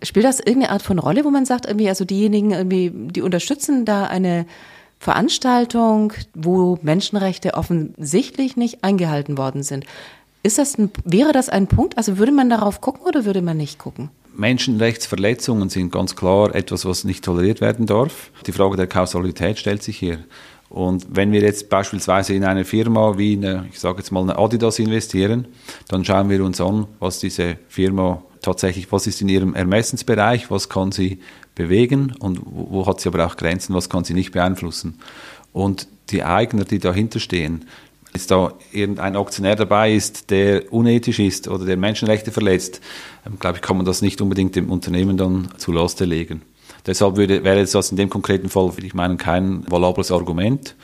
Spielt 0.03 0.25
das 0.25 0.39
irgendeine 0.39 0.71
Art 0.71 0.81
von 0.81 0.99
Rolle, 0.99 1.25
wo 1.25 1.29
man 1.29 1.45
sagt, 1.45 1.65
irgendwie, 1.65 1.89
also 1.89 2.05
diejenigen 2.05 2.51
irgendwie, 2.51 2.91
die 2.93 3.21
unterstützen 3.21 3.85
da 3.85 4.05
eine 4.05 4.45
Veranstaltung, 4.99 6.13
wo 6.33 6.77
Menschenrechte 6.81 7.53
offensichtlich 7.53 8.57
nicht 8.57 8.83
eingehalten 8.83 9.37
worden 9.37 9.63
sind? 9.63 9.85
Ist 10.43 10.57
das 10.57 10.77
ein, 10.77 10.91
wäre 11.03 11.31
das 11.31 11.49
ein 11.49 11.67
Punkt? 11.67 11.97
Also 11.97 12.17
würde 12.17 12.31
man 12.31 12.49
darauf 12.49 12.81
gucken 12.81 13.05
oder 13.05 13.25
würde 13.25 13.41
man 13.41 13.57
nicht 13.57 13.79
gucken? 13.79 14.09
Menschenrechtsverletzungen 14.35 15.69
sind 15.69 15.91
ganz 15.91 16.15
klar 16.15 16.53
etwas, 16.53 16.85
was 16.85 17.03
nicht 17.03 17.25
toleriert 17.25 17.59
werden 17.59 17.87
darf. 17.87 18.31
Die 18.45 18.51
Frage 18.51 18.77
der 18.77 18.87
Kausalität 18.87 19.57
stellt 19.57 19.81
sich 19.81 19.97
hier. 19.97 20.19
Und 20.77 21.07
wenn 21.09 21.31
wir 21.31 21.41
jetzt 21.41 21.69
beispielsweise 21.69 22.35
in 22.35 22.43
eine 22.43 22.63
Firma 22.63 23.17
wie 23.17 23.33
eine, 23.33 23.65
ich 23.71 23.79
sage 23.79 23.97
jetzt 23.97 24.11
mal 24.11 24.21
eine 24.21 24.37
Adidas 24.37 24.77
investieren, 24.77 25.47
dann 25.87 26.05
schauen 26.05 26.29
wir 26.29 26.43
uns 26.45 26.61
an, 26.61 26.85
was 26.99 27.17
diese 27.17 27.57
Firma 27.67 28.21
tatsächlich, 28.43 28.91
was 28.91 29.07
ist 29.07 29.19
in 29.19 29.27
ihrem 29.27 29.55
Ermessensbereich, 29.55 30.51
was 30.51 30.69
kann 30.69 30.91
sie 30.91 31.17
bewegen 31.55 32.13
und 32.19 32.41
wo, 32.45 32.67
wo 32.69 32.85
hat 32.85 33.01
sie 33.01 33.09
aber 33.09 33.25
auch 33.25 33.37
Grenzen, 33.37 33.73
was 33.73 33.89
kann 33.89 34.03
sie 34.03 34.13
nicht 34.13 34.33
beeinflussen. 34.33 34.99
Und 35.51 35.87
die 36.11 36.23
Eigner, 36.23 36.63
die 36.63 36.77
dahinter 36.77 37.19
stehen, 37.19 37.65
ist 38.13 38.29
da 38.29 38.53
irgendein 38.71 39.15
Aktionär 39.15 39.55
dabei 39.55 39.95
ist, 39.95 40.29
der 40.29 40.71
unethisch 40.71 41.17
ist 41.17 41.47
oder 41.47 41.65
der 41.65 41.77
Menschenrechte 41.77 42.31
verletzt, 42.31 42.81
ähm, 43.25 43.39
glaube 43.39 43.57
ich, 43.57 43.63
kann 43.63 43.77
man 43.77 43.85
das 43.87 44.03
nicht 44.03 44.21
unbedingt 44.21 44.55
dem 44.55 44.69
Unternehmen 44.69 45.17
dann 45.17 45.49
zu 45.57 45.71
Laste 45.71 46.05
legen. 46.05 46.43
Deshalb 46.87 47.17
würde, 47.17 47.43
wäre 47.43 47.63
das 47.63 47.91
in 47.91 47.97
dem 47.97 48.09
konkreten 48.09 48.49
Fall, 48.49 48.75
würde 48.75 48.87
ich 48.87 48.93
meinen, 48.93 49.17
kein 49.17 49.69
valables 49.69 50.11
Argument, 50.11 50.75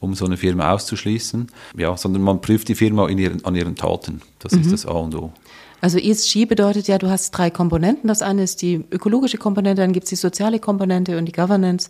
um 0.00 0.14
so 0.14 0.24
eine 0.24 0.36
Firma 0.36 0.72
auszuschließen, 0.72 1.48
ja, 1.76 1.96
sondern 1.96 2.22
man 2.22 2.40
prüft 2.40 2.68
die 2.68 2.76
Firma 2.76 3.08
ihren, 3.08 3.44
an 3.44 3.56
ihren 3.56 3.74
Taten. 3.74 4.22
Das 4.38 4.52
mhm. 4.52 4.60
ist 4.60 4.72
das 4.72 4.86
A 4.86 4.92
und 4.92 5.14
O. 5.16 5.32
Also 5.80 5.98
ESG 5.98 6.46
bedeutet 6.46 6.88
ja, 6.88 6.98
du 6.98 7.08
hast 7.08 7.30
drei 7.30 7.50
Komponenten. 7.50 8.08
Das 8.08 8.22
eine 8.22 8.42
ist 8.42 8.62
die 8.62 8.84
ökologische 8.90 9.38
Komponente, 9.38 9.82
dann 9.82 9.92
gibt 9.92 10.04
es 10.04 10.10
die 10.10 10.16
soziale 10.16 10.58
Komponente 10.58 11.18
und 11.18 11.26
die 11.26 11.32
Governance. 11.32 11.88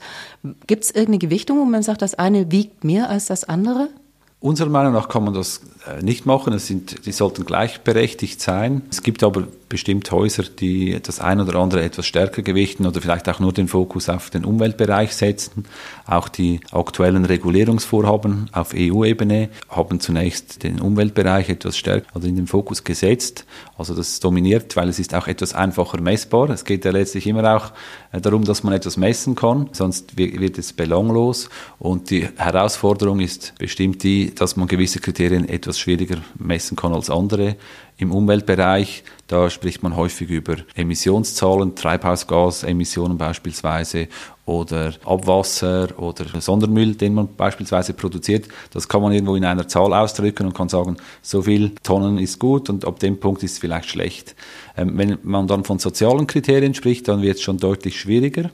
Gibt 0.66 0.85
es 0.85 0.90
irgendeine 0.90 1.18
Gewichtung, 1.18 1.59
wo 1.59 1.64
man 1.64 1.83
sagt, 1.83 2.02
das 2.02 2.14
eine 2.14 2.50
wiegt 2.50 2.85
mehr 2.85 3.09
als 3.09 3.26
das 3.26 3.44
andere? 3.44 3.88
Unserer 4.40 4.68
Meinung 4.68 4.92
nach 4.92 5.09
kann 5.09 5.24
man 5.24 5.35
das 5.35 5.62
äh, 5.85 6.01
nicht 6.01 6.24
machen. 6.24 6.53
Es 6.53 6.68
sind, 6.68 7.07
die 7.07 7.12
sollten 7.12 7.44
gleichberechtigt 7.44 8.40
sein. 8.40 8.83
Es 8.88 9.03
gibt 9.03 9.24
aber 9.24 9.48
bestimmt 9.68 10.11
Häuser, 10.11 10.44
die 10.44 10.98
das 11.03 11.20
ein 11.20 11.40
oder 11.40 11.59
andere 11.59 11.83
etwas 11.83 12.07
stärker 12.07 12.42
gewichten 12.42 12.87
oder 12.87 13.01
vielleicht 13.01 13.29
auch 13.29 13.40
nur 13.40 13.53
den 13.53 13.68
Fokus 13.68 14.09
auf 14.09 14.31
den 14.31 14.44
Umweltbereich 14.44 15.14
setzen. 15.14 15.64
Auch 16.07 16.29
die 16.29 16.61
aktuellen 16.72 17.24
Regulierungsvorhaben 17.24 18.48
auf 18.53 18.72
EU-Ebene 18.74 19.51
haben 19.68 20.01
zunächst 20.01 20.62
den 20.62 20.81
Umweltbereich 20.81 21.48
etwas 21.48 21.77
stärker 21.77 22.07
oder 22.14 22.27
in 22.27 22.37
den 22.37 22.46
Fokus 22.46 22.85
gesetzt. 22.85 23.44
Also 23.77 23.94
das 23.94 24.20
dominiert, 24.20 24.77
weil 24.77 24.88
es 24.88 24.98
ist 24.98 25.14
auch 25.14 25.27
etwas 25.27 25.55
einfacher 25.55 26.01
messbar. 26.01 26.51
Es 26.51 26.64
geht 26.64 26.85
ja 26.85 26.90
letztlich 26.90 27.27
immer 27.27 27.57
auch 27.57 27.72
äh, 28.12 28.20
darum, 28.20 28.44
dass 28.44 28.62
man 28.62 28.72
etwas 28.72 28.96
messen 28.96 29.35
kann, 29.35 29.68
sonst 29.72 30.16
wird 30.16 30.59
es 30.59 30.72
belanglos. 30.72 31.51
Und 31.79 32.11
die 32.11 32.29
Herausforderung 32.37 33.20
ist 33.20 33.55
bestimmt 33.59 34.03
die, 34.03 34.28
dass 34.35 34.57
man 34.57 34.69
gewisse 34.69 35.01
Kriterien 35.01 35.49
etwas 35.49 35.79
schwieriger 35.79 36.19
messen 36.38 36.77
kann 36.77 36.93
als 36.93 37.11
andere. 37.11 37.57
Im 37.97 38.12
Umweltbereich, 38.12 39.03
da 39.27 39.51
spricht 39.51 39.83
man 39.83 39.97
häufig 39.97 40.31
über 40.31 40.57
Emissionszahlen, 40.75 41.75
Treibhausgasemissionen 41.75 43.19
beispielsweise 43.19 44.09
oder 44.47 44.95
Abwasser 45.05 45.88
oder 45.99 46.25
Sondermüll, 46.41 46.95
den 46.95 47.14
man 47.14 47.35
beispielsweise 47.37 47.93
produziert. 47.93 48.49
Das 48.73 48.88
kann 48.88 49.03
man 49.03 49.12
irgendwo 49.12 49.37
in 49.37 49.45
einer 49.45 49.69
Zahl 49.69 49.93
ausdrücken 49.93 50.47
und 50.47 50.55
kann 50.55 50.69
sagen, 50.69 50.97
so 51.23 51.43
viel 51.43 51.75
Tonnen 51.83 52.19
ist 52.19 52.38
gut 52.38 52.71
und 52.71 52.85
ab 52.87 52.99
dem 53.01 53.21
Punkt 53.21 53.43
ist 53.43 53.53
es 53.53 53.59
vielleicht 53.59 53.91
schlecht. 53.91 54.35
Ähm, 54.77 54.97
wenn 54.97 55.19
man 55.23 55.47
dann 55.47 55.64
von 55.64 55.79
sozialen 55.79 56.27
Kriterien 56.27 56.75
spricht, 56.75 57.09
dann 57.09 57.23
wird 57.23 57.37
es 57.37 57.43
schon 57.43 57.59
deutlich 57.59 58.01
schwieriger. 58.01 58.51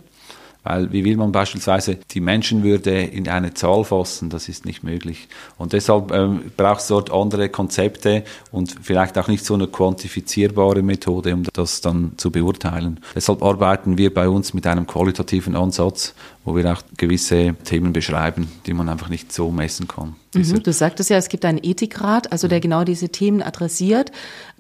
Weil 0.64 0.90
wie 0.92 1.04
will 1.04 1.18
man 1.18 1.30
beispielsweise 1.30 1.98
die 2.10 2.20
Menschenwürde 2.20 3.02
in 3.02 3.28
eine 3.28 3.52
Zahl 3.52 3.84
fassen? 3.84 4.30
Das 4.30 4.48
ist 4.48 4.64
nicht 4.64 4.82
möglich. 4.82 5.28
Und 5.58 5.74
deshalb 5.74 6.10
ähm, 6.10 6.50
braucht 6.56 6.80
es 6.80 6.86
dort 6.88 7.12
andere 7.12 7.50
Konzepte 7.50 8.24
und 8.50 8.74
vielleicht 8.82 9.18
auch 9.18 9.28
nicht 9.28 9.44
so 9.44 9.54
eine 9.54 9.68
quantifizierbare 9.68 10.82
Methode, 10.82 11.34
um 11.34 11.44
das 11.52 11.82
dann 11.82 12.12
zu 12.16 12.30
beurteilen. 12.30 13.00
Deshalb 13.14 13.42
arbeiten 13.42 13.98
wir 13.98 14.12
bei 14.12 14.26
uns 14.26 14.54
mit 14.54 14.66
einem 14.66 14.86
qualitativen 14.86 15.54
Ansatz, 15.54 16.14
wo 16.46 16.56
wir 16.56 16.72
auch 16.72 16.82
gewisse 16.96 17.54
Themen 17.64 17.92
beschreiben, 17.92 18.50
die 18.66 18.72
man 18.72 18.88
einfach 18.88 19.10
nicht 19.10 19.34
so 19.34 19.50
messen 19.50 19.86
kann. 19.86 20.16
Mhm, 20.34 20.62
du 20.62 20.72
sagtest 20.72 21.10
ja, 21.10 21.18
es 21.18 21.28
gibt 21.28 21.44
einen 21.44 21.60
Ethikrat, 21.62 22.32
also 22.32 22.48
der 22.48 22.60
genau 22.60 22.84
diese 22.84 23.10
Themen 23.10 23.42
adressiert. 23.42 24.12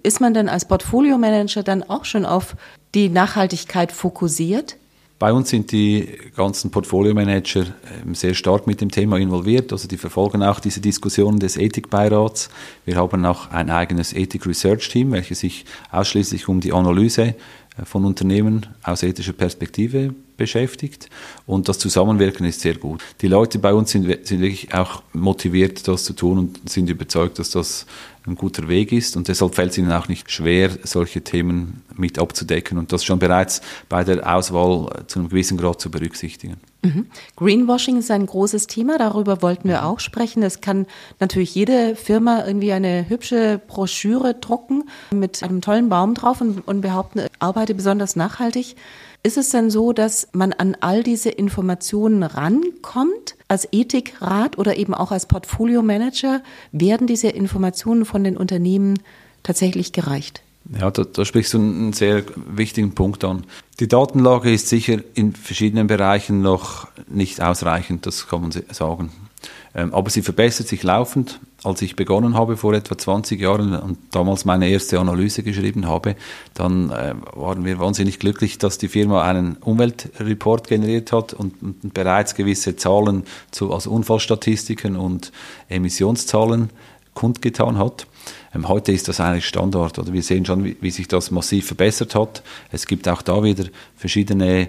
Ist 0.02 0.20
man 0.20 0.34
denn 0.34 0.50
als 0.50 0.66
Portfolio-Manager 0.66 1.62
dann 1.62 1.82
auch 1.82 2.04
schon 2.04 2.26
auf 2.26 2.56
die 2.94 3.08
Nachhaltigkeit 3.08 3.90
fokussiert? 3.90 4.76
Bei 5.18 5.32
uns 5.32 5.48
sind 5.48 5.70
die 5.70 6.08
ganzen 6.36 6.70
Portfolio-Manager 6.70 7.66
ähm, 8.04 8.14
sehr 8.14 8.34
stark 8.34 8.66
mit 8.66 8.80
dem 8.80 8.90
Thema 8.90 9.16
involviert. 9.16 9.72
Also 9.72 9.86
die 9.86 9.96
verfolgen 9.96 10.42
auch 10.42 10.58
diese 10.58 10.80
Diskussionen 10.80 11.38
des 11.38 11.56
Ethikbeirats. 11.56 12.50
Wir 12.84 12.96
haben 12.96 13.24
auch 13.24 13.50
ein 13.50 13.70
eigenes 13.70 14.12
Ethik-Research-Team, 14.12 15.12
welches 15.12 15.40
sich 15.40 15.64
ausschließlich 15.92 16.48
um 16.48 16.60
die 16.60 16.72
Analyse 16.72 17.22
äh, 17.78 17.84
von 17.84 18.04
Unternehmen 18.04 18.66
aus 18.82 19.02
ethischer 19.04 19.32
Perspektive 19.34 20.14
beschäftigt 20.36 21.08
und 21.46 21.68
das 21.68 21.78
Zusammenwirken 21.78 22.46
ist 22.46 22.60
sehr 22.60 22.76
gut. 22.76 23.02
Die 23.20 23.28
Leute 23.28 23.58
bei 23.58 23.72
uns 23.72 23.90
sind, 23.90 24.04
sind 24.26 24.40
wirklich 24.40 24.74
auch 24.74 25.02
motiviert, 25.12 25.86
das 25.88 26.04
zu 26.04 26.12
tun 26.12 26.38
und 26.38 26.68
sind 26.68 26.88
überzeugt, 26.88 27.38
dass 27.38 27.50
das 27.50 27.86
ein 28.26 28.36
guter 28.36 28.68
Weg 28.68 28.90
ist 28.92 29.16
und 29.16 29.28
deshalb 29.28 29.54
fällt 29.54 29.72
es 29.72 29.78
ihnen 29.78 29.92
auch 29.92 30.08
nicht 30.08 30.30
schwer, 30.30 30.70
solche 30.82 31.20
Themen 31.22 31.82
mit 31.94 32.18
abzudecken 32.18 32.78
und 32.78 32.92
das 32.92 33.04
schon 33.04 33.18
bereits 33.18 33.60
bei 33.88 34.02
der 34.02 34.34
Auswahl 34.34 35.04
zu 35.06 35.18
einem 35.18 35.28
gewissen 35.28 35.58
Grad 35.58 35.80
zu 35.80 35.90
berücksichtigen. 35.90 36.56
Mhm. 36.82 37.06
Greenwashing 37.36 37.98
ist 37.98 38.10
ein 38.10 38.24
großes 38.24 38.66
Thema, 38.66 38.96
darüber 38.96 39.42
wollten 39.42 39.68
wir 39.68 39.84
auch 39.84 40.00
sprechen. 40.00 40.42
Es 40.42 40.62
kann 40.62 40.86
natürlich 41.20 41.54
jede 41.54 41.96
Firma 41.96 42.46
irgendwie 42.46 42.72
eine 42.72 43.08
hübsche 43.08 43.60
Broschüre 43.66 44.34
drucken 44.34 44.84
mit 45.12 45.42
einem 45.42 45.60
tollen 45.60 45.90
Baum 45.90 46.14
drauf 46.14 46.40
und, 46.40 46.66
und 46.66 46.80
behaupten, 46.80 47.26
arbeite 47.38 47.74
besonders 47.74 48.16
nachhaltig. 48.16 48.76
Ist 49.26 49.38
es 49.38 49.48
denn 49.48 49.70
so, 49.70 49.94
dass 49.94 50.28
man 50.32 50.52
an 50.52 50.76
all 50.80 51.02
diese 51.02 51.30
Informationen 51.30 52.22
rankommt? 52.22 53.36
Als 53.48 53.66
Ethikrat 53.72 54.58
oder 54.58 54.76
eben 54.76 54.92
auch 54.92 55.12
als 55.12 55.24
Portfolio-Manager 55.24 56.42
werden 56.72 57.06
diese 57.06 57.28
Informationen 57.28 58.04
von 58.04 58.22
den 58.22 58.36
Unternehmen 58.36 58.98
tatsächlich 59.42 59.92
gereicht? 59.92 60.42
Ja, 60.78 60.90
da, 60.90 61.04
da 61.04 61.24
sprichst 61.24 61.54
du 61.54 61.58
einen 61.58 61.94
sehr 61.94 62.24
wichtigen 62.36 62.94
Punkt 62.94 63.24
an. 63.24 63.44
Die 63.80 63.88
Datenlage 63.88 64.52
ist 64.52 64.68
sicher 64.68 64.98
in 65.14 65.32
verschiedenen 65.32 65.86
Bereichen 65.86 66.42
noch 66.42 66.88
nicht 67.08 67.40
ausreichend, 67.40 68.04
das 68.04 68.26
kann 68.26 68.42
man 68.42 68.52
sagen. 68.72 69.10
Ähm, 69.74 69.92
aber 69.92 70.10
sie 70.10 70.22
verbessert 70.22 70.68
sich 70.68 70.82
laufend. 70.82 71.40
Als 71.64 71.82
ich 71.82 71.96
begonnen 71.96 72.34
habe 72.34 72.56
vor 72.56 72.74
etwa 72.74 72.96
20 72.96 73.40
Jahren 73.40 73.74
und 73.74 73.98
damals 74.12 74.44
meine 74.44 74.68
erste 74.68 75.00
Analyse 75.00 75.42
geschrieben 75.42 75.86
habe, 75.86 76.14
dann 76.52 76.90
äh, 76.90 77.14
waren 77.34 77.64
wir 77.64 77.78
wahnsinnig 77.78 78.18
glücklich, 78.18 78.58
dass 78.58 78.78
die 78.78 78.88
Firma 78.88 79.22
einen 79.22 79.56
Umweltreport 79.56 80.68
generiert 80.68 81.10
hat 81.12 81.32
und, 81.32 81.54
bereits 81.94 82.34
gewisse 82.34 82.76
Zahlen 82.76 83.24
zu, 83.50 83.72
also 83.72 83.90
Unfallstatistiken 83.90 84.96
und 84.96 85.32
Emissionszahlen 85.68 86.70
kundgetan 87.14 87.78
hat. 87.78 88.06
Ähm, 88.54 88.68
heute 88.68 88.92
ist 88.92 89.08
das 89.08 89.20
eigentlich 89.20 89.46
Standard. 89.46 89.98
Oder 89.98 90.12
wir 90.12 90.22
sehen 90.22 90.44
schon, 90.44 90.64
wie, 90.64 90.76
wie, 90.80 90.90
sich 90.90 91.08
das 91.08 91.30
massiv 91.30 91.66
verbessert 91.66 92.14
hat. 92.14 92.42
Es 92.70 92.86
gibt 92.86 93.08
auch 93.08 93.22
da 93.22 93.42
wieder 93.42 93.64
verschiedene 93.96 94.60
ähm, 94.60 94.68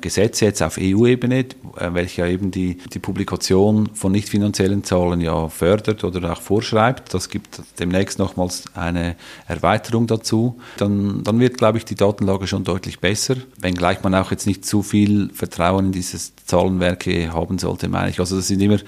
Gesetze 0.00 0.44
jetzt 0.44 0.62
auf 0.62 0.78
EU-Ebene, 0.80 1.40
äh, 1.40 1.46
welche 1.92 2.22
ja 2.22 2.28
eben 2.28 2.50
die, 2.50 2.78
die 2.92 2.98
Publikation 2.98 3.88
von 3.94 4.12
nicht 4.12 4.28
finanziellen 4.28 4.84
Zahlen 4.84 5.20
ja 5.20 5.48
fördert 5.48 6.04
oder 6.04 6.32
auch 6.32 6.40
vorschreibt. 6.40 7.12
Das 7.12 7.28
gibt 7.28 7.60
demnächst 7.78 8.18
nochmals 8.18 8.64
eine 8.74 9.16
Erweiterung 9.48 10.06
dazu. 10.06 10.60
Dann, 10.76 11.24
dann 11.24 11.40
wird, 11.40 11.58
glaube 11.58 11.78
ich, 11.78 11.84
die 11.84 11.96
Datenlage 11.96 12.46
schon 12.46 12.64
deutlich 12.64 13.00
besser, 13.00 13.36
wenngleich 13.58 14.02
man 14.02 14.14
auch 14.14 14.30
jetzt 14.30 14.46
nicht 14.46 14.64
zu 14.64 14.82
viel 14.82 15.30
Vertrauen 15.34 15.86
in 15.86 15.92
dieses 15.92 16.32
Zahlenwerke 16.46 17.32
haben 17.32 17.58
sollte, 17.58 17.88
meine 17.88 18.10
ich. 18.10 18.20
Also 18.20 18.36
das 18.36 18.48
sind 18.48 18.60
immer 18.60 18.78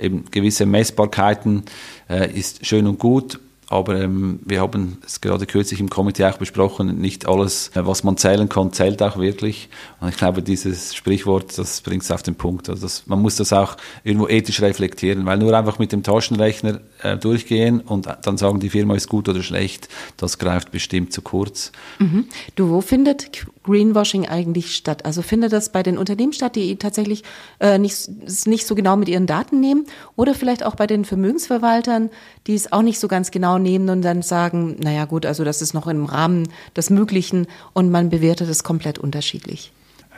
eben 0.00 0.24
gewisse 0.30 0.64
Messbarkeiten, 0.64 1.64
äh, 2.08 2.30
ist 2.32 2.64
schön 2.64 2.86
und 2.86 2.98
gut, 2.98 3.40
aber 3.70 4.00
ähm, 4.00 4.40
wir 4.44 4.60
haben 4.60 4.98
es 5.04 5.20
gerade 5.20 5.44
kürzlich 5.46 5.80
im 5.80 5.90
Komitee 5.90 6.24
auch 6.24 6.38
besprochen, 6.38 6.98
nicht 6.98 7.28
alles, 7.28 7.68
äh, 7.74 7.86
was 7.86 8.02
man 8.02 8.16
zählen 8.16 8.48
kann, 8.48 8.72
zählt 8.72 9.02
auch 9.02 9.18
wirklich. 9.18 9.68
Und 10.00 10.08
ich 10.08 10.16
glaube, 10.16 10.42
dieses 10.42 10.94
Sprichwort, 10.94 11.56
das 11.58 11.82
bringt 11.82 12.02
es 12.02 12.10
auf 12.10 12.22
den 12.22 12.34
Punkt. 12.34 12.68
Also 12.68 12.82
das, 12.82 13.06
man 13.06 13.20
muss 13.20 13.36
das 13.36 13.52
auch 13.52 13.76
irgendwo 14.04 14.26
ethisch 14.28 14.62
reflektieren, 14.62 15.26
weil 15.26 15.38
nur 15.38 15.56
einfach 15.56 15.78
mit 15.78 15.92
dem 15.92 16.02
Taschenrechner 16.02 16.80
äh, 17.02 17.16
durchgehen 17.16 17.80
und 17.80 18.08
dann 18.22 18.38
sagen, 18.38 18.60
die 18.60 18.70
Firma 18.70 18.94
ist 18.94 19.08
gut 19.08 19.28
oder 19.28 19.42
schlecht, 19.42 19.88
das 20.16 20.38
greift 20.38 20.70
bestimmt 20.70 21.12
zu 21.12 21.20
kurz. 21.20 21.72
Mhm. 21.98 22.26
Du, 22.56 22.70
wo 22.70 22.80
findet 22.80 23.30
Greenwashing 23.68 24.26
eigentlich 24.26 24.74
statt? 24.74 25.04
Also 25.04 25.22
findet 25.22 25.52
das 25.52 25.70
bei 25.70 25.82
den 25.82 25.98
Unternehmen 25.98 26.32
statt, 26.32 26.56
die 26.56 26.76
tatsächlich 26.76 27.22
äh, 27.60 27.78
nicht, 27.78 28.08
nicht 28.46 28.66
so 28.66 28.74
genau 28.74 28.96
mit 28.96 29.08
ihren 29.08 29.26
Daten 29.26 29.60
nehmen 29.60 29.86
oder 30.16 30.34
vielleicht 30.34 30.64
auch 30.64 30.74
bei 30.74 30.86
den 30.86 31.04
Vermögensverwaltern, 31.04 32.10
die 32.46 32.54
es 32.54 32.72
auch 32.72 32.82
nicht 32.82 32.98
so 32.98 33.08
ganz 33.08 33.30
genau 33.30 33.58
nehmen 33.58 33.88
und 33.90 34.02
dann 34.02 34.22
sagen, 34.22 34.76
naja 34.80 35.04
gut, 35.04 35.26
also 35.26 35.44
das 35.44 35.62
ist 35.62 35.74
noch 35.74 35.86
im 35.86 36.06
Rahmen 36.06 36.48
des 36.76 36.90
Möglichen 36.90 37.46
und 37.74 37.90
man 37.90 38.08
bewertet 38.08 38.48
es 38.48 38.64
komplett 38.64 38.98
unterschiedlich. 38.98 39.72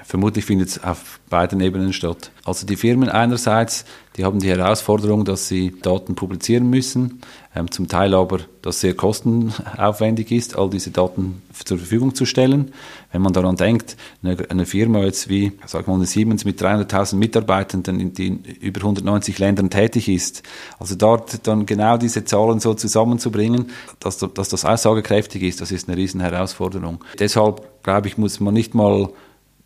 Vermutlich 0.04 0.44
findet 0.44 0.68
es 0.68 0.82
auf 0.82 1.20
beiden 1.28 1.60
Ebenen 1.60 1.92
statt. 1.92 2.30
Also 2.44 2.66
die 2.66 2.76
Firmen 2.76 3.08
einerseits, 3.08 3.84
die 4.16 4.24
haben 4.24 4.40
die 4.40 4.48
Herausforderung, 4.48 5.24
dass 5.24 5.46
sie 5.46 5.74
Daten 5.82 6.14
publizieren 6.14 6.68
müssen, 6.68 7.20
ähm, 7.54 7.70
zum 7.70 7.86
Teil 7.86 8.14
aber, 8.14 8.40
dass 8.62 8.80
sehr 8.80 8.94
kostenaufwendig 8.94 10.30
ist, 10.32 10.56
all 10.56 10.68
diese 10.68 10.90
Daten 10.90 11.42
zur 11.64 11.78
Verfügung 11.78 12.14
zu 12.14 12.26
stellen. 12.26 12.72
Wenn 13.12 13.22
man 13.22 13.32
daran 13.32 13.56
denkt, 13.56 13.96
eine, 14.22 14.36
eine 14.50 14.66
Firma 14.66 15.00
jetzt 15.00 15.28
wie, 15.28 15.52
sag 15.66 15.86
mal, 15.86 15.94
eine 15.94 16.06
Siemens 16.06 16.44
mit 16.44 16.60
300.000 16.60 17.16
Mitarbeitenden, 17.16 18.12
die 18.12 18.26
in 18.26 18.44
über 18.44 18.80
190 18.80 19.38
Ländern 19.38 19.70
tätig 19.70 20.08
ist, 20.08 20.42
also 20.78 20.94
dort 20.96 21.46
dann 21.46 21.66
genau 21.66 21.96
diese 21.96 22.24
Zahlen 22.24 22.60
so 22.60 22.74
zusammenzubringen, 22.74 23.70
dass, 24.00 24.18
dass 24.18 24.48
das 24.48 24.64
aussagekräftig 24.64 25.42
ist, 25.42 25.60
das 25.60 25.72
ist 25.72 25.88
eine 25.88 25.96
riesen 25.96 26.20
Herausforderung. 26.20 27.04
Deshalb, 27.18 27.82
glaube 27.82 28.08
ich, 28.08 28.18
muss 28.18 28.40
man 28.40 28.54
nicht 28.54 28.74
mal 28.74 29.10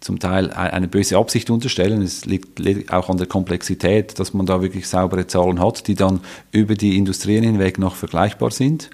zum 0.05 0.19
Teil 0.19 0.51
eine 0.51 0.87
böse 0.87 1.17
Absicht 1.17 1.49
unterstellen. 1.49 2.03
Es 2.03 2.27
liegt 2.27 2.93
auch 2.93 3.09
an 3.09 3.17
der 3.17 3.27
Komplexität, 3.27 4.19
dass 4.19 4.35
man 4.35 4.45
da 4.45 4.61
wirklich 4.61 4.87
saubere 4.87 5.27
Zahlen 5.27 5.61
hat, 5.61 5.89
die 5.89 5.95
dann 5.95 6.21
über 6.53 6.75
die 6.75 6.99
Industrien 6.99 7.43
hinweg 7.43 7.79
noch 7.79 7.97
vergleichbar 7.97 8.51
sind. 8.51 8.91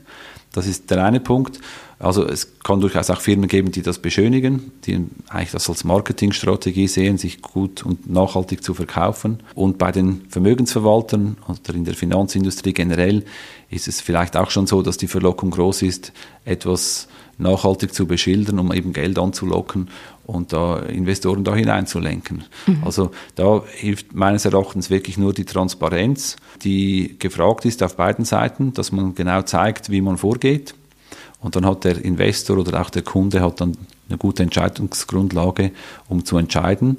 Das 0.52 0.68
ist 0.68 0.88
der 0.90 1.04
eine 1.04 1.18
Punkt. 1.18 1.58
Also 1.98 2.24
es 2.24 2.60
kann 2.62 2.80
durchaus 2.80 3.10
auch 3.10 3.20
Firmen 3.20 3.48
geben, 3.48 3.72
die 3.72 3.82
das 3.82 3.98
beschönigen, 3.98 4.70
die 4.86 5.04
eigentlich 5.28 5.50
das 5.50 5.68
als 5.68 5.82
Marketingstrategie 5.82 6.86
sehen, 6.86 7.18
sich 7.18 7.42
gut 7.42 7.84
und 7.84 8.08
nachhaltig 8.08 8.62
zu 8.62 8.72
verkaufen. 8.72 9.40
Und 9.56 9.78
bei 9.78 9.90
den 9.90 10.22
Vermögensverwaltern 10.28 11.38
oder 11.48 11.74
in 11.74 11.84
der 11.84 11.94
Finanzindustrie 11.94 12.72
generell 12.72 13.24
ist 13.68 13.88
es 13.88 14.00
vielleicht 14.00 14.36
auch 14.36 14.50
schon 14.50 14.68
so, 14.68 14.80
dass 14.80 14.96
die 14.96 15.08
Verlockung 15.08 15.50
groß 15.50 15.82
ist, 15.82 16.12
etwas 16.44 17.08
nachhaltig 17.40 17.94
zu 17.94 18.06
beschildern, 18.06 18.58
um 18.58 18.72
eben 18.72 18.92
Geld 18.92 19.18
anzulocken 19.18 19.88
und 20.24 20.52
da 20.52 20.78
Investoren 20.78 21.44
da 21.44 21.54
hineinzulenken. 21.54 22.44
Mhm. 22.66 22.82
Also 22.84 23.10
da 23.34 23.62
hilft 23.66 24.14
meines 24.14 24.44
Erachtens 24.44 24.90
wirklich 24.90 25.18
nur 25.18 25.32
die 25.32 25.44
Transparenz, 25.44 26.36
die 26.62 27.16
gefragt 27.18 27.64
ist 27.64 27.82
auf 27.82 27.96
beiden 27.96 28.24
Seiten, 28.24 28.72
dass 28.72 28.92
man 28.92 29.14
genau 29.14 29.42
zeigt, 29.42 29.90
wie 29.90 30.00
man 30.00 30.18
vorgeht. 30.18 30.74
Und 31.40 31.56
dann 31.56 31.64
hat 31.64 31.84
der 31.84 32.04
Investor 32.04 32.58
oder 32.58 32.80
auch 32.80 32.90
der 32.90 33.02
Kunde 33.02 33.40
hat 33.40 33.60
dann 33.60 33.76
eine 34.08 34.18
gute 34.18 34.42
Entscheidungsgrundlage, 34.42 35.72
um 36.08 36.24
zu 36.24 36.36
entscheiden. 36.36 36.98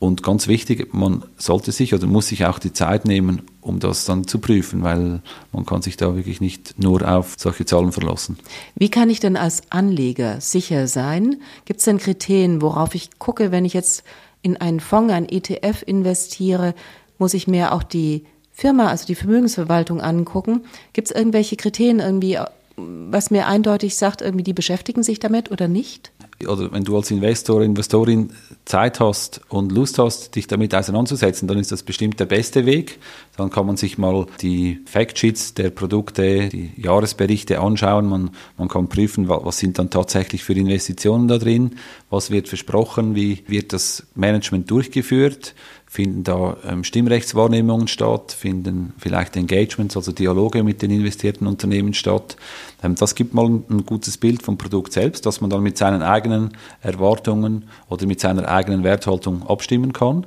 Und 0.00 0.22
ganz 0.22 0.48
wichtig, 0.48 0.94
man 0.94 1.24
sollte 1.36 1.72
sich 1.72 1.92
oder 1.92 2.06
muss 2.06 2.28
sich 2.28 2.46
auch 2.46 2.58
die 2.58 2.72
Zeit 2.72 3.04
nehmen, 3.04 3.42
um 3.60 3.80
das 3.80 4.06
dann 4.06 4.26
zu 4.26 4.38
prüfen, 4.38 4.82
weil 4.82 5.20
man 5.52 5.66
kann 5.66 5.82
sich 5.82 5.98
da 5.98 6.16
wirklich 6.16 6.40
nicht 6.40 6.82
nur 6.82 7.06
auf 7.06 7.34
solche 7.36 7.66
Zahlen 7.66 7.92
verlassen. 7.92 8.38
Wie 8.74 8.88
kann 8.88 9.10
ich 9.10 9.20
denn 9.20 9.36
als 9.36 9.62
Anleger 9.68 10.40
sicher 10.40 10.86
sein? 10.86 11.42
Gibt 11.66 11.80
es 11.80 11.84
denn 11.84 11.98
Kriterien, 11.98 12.62
worauf 12.62 12.94
ich 12.94 13.18
gucke, 13.18 13.52
wenn 13.52 13.66
ich 13.66 13.74
jetzt 13.74 14.02
in 14.40 14.56
einen 14.56 14.80
Fonds, 14.80 15.12
ein 15.12 15.28
ETF 15.28 15.82
investiere? 15.84 16.74
Muss 17.18 17.34
ich 17.34 17.46
mir 17.46 17.74
auch 17.74 17.82
die 17.82 18.24
Firma, 18.52 18.88
also 18.88 19.04
die 19.04 19.14
Vermögensverwaltung 19.14 20.00
angucken? 20.00 20.62
Gibt 20.94 21.10
es 21.10 21.14
irgendwelche 21.14 21.56
Kriterien 21.56 22.00
irgendwie, 22.00 22.38
was 22.76 23.30
mir 23.30 23.46
eindeutig 23.46 23.96
sagt, 23.96 24.22
irgendwie 24.22 24.44
die 24.44 24.54
beschäftigen 24.54 25.02
sich 25.02 25.20
damit 25.20 25.50
oder 25.50 25.68
nicht? 25.68 26.10
Oder 26.46 26.72
wenn 26.72 26.84
du 26.84 26.96
als 26.96 27.10
Investor, 27.10 27.62
Investorin 27.62 28.32
Zeit 28.64 29.00
hast 29.00 29.40
und 29.48 29.72
Lust 29.72 29.98
hast, 29.98 30.36
dich 30.36 30.46
damit 30.46 30.74
auseinanderzusetzen, 30.74 31.48
dann 31.48 31.58
ist 31.58 31.72
das 31.72 31.82
bestimmt 31.82 32.18
der 32.20 32.26
beste 32.26 32.66
Weg. 32.66 32.98
Dann 33.40 33.48
kann 33.48 33.64
man 33.64 33.78
sich 33.78 33.96
mal 33.96 34.26
die 34.42 34.80
Factsheets 34.84 35.54
der 35.54 35.70
Produkte, 35.70 36.50
die 36.50 36.72
Jahresberichte 36.76 37.58
anschauen. 37.58 38.06
Man, 38.06 38.32
man 38.58 38.68
kann 38.68 38.90
prüfen, 38.90 39.30
was 39.30 39.56
sind 39.56 39.78
dann 39.78 39.88
tatsächlich 39.88 40.44
für 40.44 40.52
Investitionen 40.52 41.26
da 41.26 41.38
drin, 41.38 41.76
was 42.10 42.30
wird 42.30 42.48
versprochen, 42.48 43.14
wie 43.14 43.42
wird 43.46 43.72
das 43.72 44.06
Management 44.14 44.70
durchgeführt, 44.70 45.54
finden 45.86 46.22
da 46.22 46.58
ähm, 46.66 46.84
Stimmrechtswahrnehmungen 46.84 47.88
statt, 47.88 48.32
finden 48.38 48.92
vielleicht 48.98 49.36
Engagements, 49.36 49.96
also 49.96 50.12
Dialoge 50.12 50.62
mit 50.62 50.82
den 50.82 50.90
investierten 50.90 51.46
Unternehmen 51.46 51.94
statt. 51.94 52.36
Ähm, 52.82 52.94
das 52.94 53.14
gibt 53.14 53.32
mal 53.32 53.46
ein, 53.46 53.64
ein, 53.70 53.86
gutes 53.86 54.18
Bild 54.18 54.42
vom 54.42 54.58
Produkt 54.58 54.92
selbst, 54.92 55.24
dass 55.24 55.40
man 55.40 55.48
dann 55.48 55.62
mit 55.62 55.78
seinen 55.78 56.02
eigenen 56.02 56.50
Erwartungen 56.82 57.64
oder 57.88 58.04
mit 58.04 58.20
seiner 58.20 58.46
eigenen 58.48 58.84
Werthaltung 58.84 59.48
abstimmen 59.48 59.94
kann. 59.94 60.26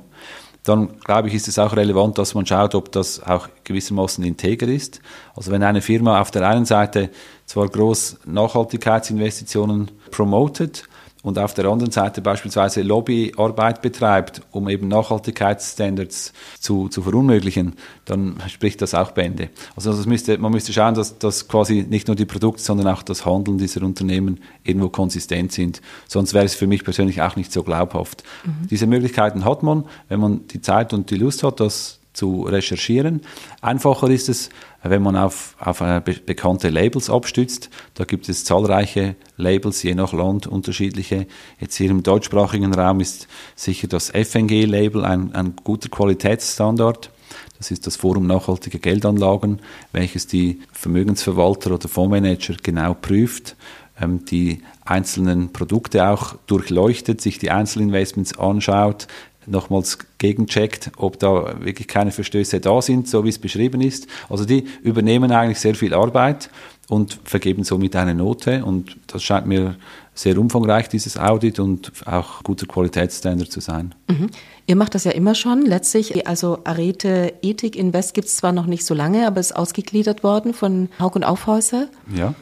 Dann 0.64 0.98
glaube 1.00 1.28
ich, 1.28 1.34
ist 1.34 1.46
es 1.46 1.58
auch 1.58 1.76
relevant, 1.76 2.16
dass 2.16 2.34
man 2.34 2.46
schaut, 2.46 2.74
ob 2.74 2.90
das 2.90 3.22
auch 3.22 3.48
gewissermaßen 3.64 4.24
integer 4.24 4.66
ist. 4.66 5.00
Also 5.36 5.50
wenn 5.50 5.62
eine 5.62 5.82
Firma 5.82 6.20
auf 6.20 6.30
der 6.30 6.48
einen 6.48 6.64
Seite 6.64 7.10
zwar 7.44 7.68
groß 7.68 8.20
Nachhaltigkeitsinvestitionen 8.24 9.90
promotet, 10.10 10.88
und 11.24 11.38
auf 11.38 11.54
der 11.54 11.64
anderen 11.64 11.90
Seite 11.90 12.20
beispielsweise 12.20 12.82
Lobbyarbeit 12.82 13.80
betreibt, 13.80 14.42
um 14.52 14.68
eben 14.68 14.88
Nachhaltigkeitsstandards 14.88 16.34
zu, 16.60 16.88
zu 16.88 17.00
verunmöglichen, 17.00 17.76
dann 18.04 18.36
spricht 18.48 18.82
das 18.82 18.94
auch 18.94 19.12
Bände. 19.12 19.48
Also 19.74 19.90
das 19.90 20.04
müsste, 20.04 20.36
man 20.36 20.52
müsste 20.52 20.74
schauen, 20.74 20.94
dass, 20.94 21.18
dass 21.18 21.48
quasi 21.48 21.86
nicht 21.88 22.08
nur 22.08 22.14
die 22.14 22.26
Produkte, 22.26 22.62
sondern 22.62 22.88
auch 22.88 23.02
das 23.02 23.24
Handeln 23.24 23.56
dieser 23.56 23.82
Unternehmen 23.82 24.38
irgendwo 24.64 24.90
konsistent 24.90 25.50
sind. 25.52 25.80
Sonst 26.06 26.34
wäre 26.34 26.44
es 26.44 26.54
für 26.54 26.66
mich 26.66 26.84
persönlich 26.84 27.22
auch 27.22 27.36
nicht 27.36 27.50
so 27.50 27.62
glaubhaft. 27.62 28.22
Mhm. 28.44 28.68
Diese 28.68 28.86
Möglichkeiten 28.86 29.46
hat 29.46 29.62
man, 29.62 29.84
wenn 30.10 30.20
man 30.20 30.46
die 30.48 30.60
Zeit 30.60 30.92
und 30.92 31.10
die 31.10 31.16
Lust 31.16 31.42
hat, 31.42 31.58
das 31.58 32.00
zu 32.12 32.42
recherchieren. 32.42 33.22
Einfacher 33.60 34.08
ist 34.08 34.28
es, 34.28 34.50
wenn 34.84 35.02
man 35.02 35.16
auf, 35.16 35.56
auf 35.58 35.78
be 35.78 36.14
bekannte 36.24 36.68
Labels 36.68 37.10
abstützt. 37.10 37.70
Da 37.94 38.04
gibt 38.04 38.28
es 38.28 38.44
zahlreiche 38.44 39.16
Labels, 39.36 39.82
je 39.82 39.94
nach 39.94 40.12
Land 40.12 40.46
unterschiedliche. 40.46 41.26
Jetzt 41.58 41.76
hier 41.76 41.90
im 41.90 42.02
deutschsprachigen 42.02 42.74
Raum 42.74 43.00
ist 43.00 43.26
sicher 43.56 43.88
das 43.88 44.10
FNG-Label 44.10 45.04
ein, 45.04 45.34
ein 45.34 45.54
guter 45.62 45.88
Qualitätsstandard. 45.88 47.10
Das 47.58 47.70
ist 47.70 47.86
das 47.86 47.96
Forum 47.96 48.26
Nachhaltige 48.26 48.78
Geldanlagen, 48.78 49.60
welches 49.92 50.26
die 50.26 50.60
Vermögensverwalter 50.72 51.72
oder 51.72 51.88
Fondsmanager 51.88 52.56
genau 52.62 52.94
prüft, 52.94 53.56
ähm, 54.00 54.24
die 54.26 54.62
einzelnen 54.84 55.52
Produkte 55.52 56.08
auch 56.08 56.36
durchleuchtet, 56.46 57.20
sich 57.20 57.38
die 57.38 57.50
Einzelinvestments 57.50 58.38
anschaut, 58.38 59.06
nochmals 59.46 59.98
gegencheckt, 60.18 60.90
ob 60.96 61.18
da 61.18 61.56
wirklich 61.60 61.88
keine 61.88 62.10
Verstöße 62.10 62.60
da 62.60 62.80
sind, 62.82 63.08
so 63.08 63.24
wie 63.24 63.28
es 63.28 63.38
beschrieben 63.38 63.80
ist. 63.80 64.06
Also 64.28 64.44
die 64.44 64.64
übernehmen 64.82 65.32
eigentlich 65.32 65.60
sehr 65.60 65.74
viel 65.74 65.94
Arbeit 65.94 66.50
und 66.88 67.18
vergeben 67.24 67.64
somit 67.64 67.96
eine 67.96 68.14
Note 68.14 68.64
und 68.64 68.96
das 69.06 69.22
scheint 69.22 69.46
mir 69.46 69.76
sehr 70.14 70.38
umfangreich, 70.38 70.88
dieses 70.88 71.18
Audit, 71.18 71.58
und 71.58 71.92
auch 72.06 72.42
guter 72.44 72.66
Qualitätsstandard 72.66 73.50
zu 73.50 73.60
sein. 73.60 73.94
Mhm. 74.08 74.28
Ihr 74.66 74.76
macht 74.76 74.94
das 74.94 75.04
ja 75.04 75.10
immer 75.10 75.34
schon. 75.34 75.62
Letztlich, 75.62 76.26
also 76.28 76.60
Arete 76.64 77.34
Ethik 77.42 77.74
Invest 77.74 78.14
gibt 78.14 78.28
es 78.28 78.36
zwar 78.36 78.52
noch 78.52 78.66
nicht 78.66 78.86
so 78.86 78.94
lange, 78.94 79.26
aber 79.26 79.40
ist 79.40 79.56
ausgegliedert 79.56 80.22
worden 80.22 80.54
von 80.54 80.88
Haug 81.00 81.16
und 81.16 81.24
Aufhäuser. 81.24 81.88
Ja. 82.14 82.34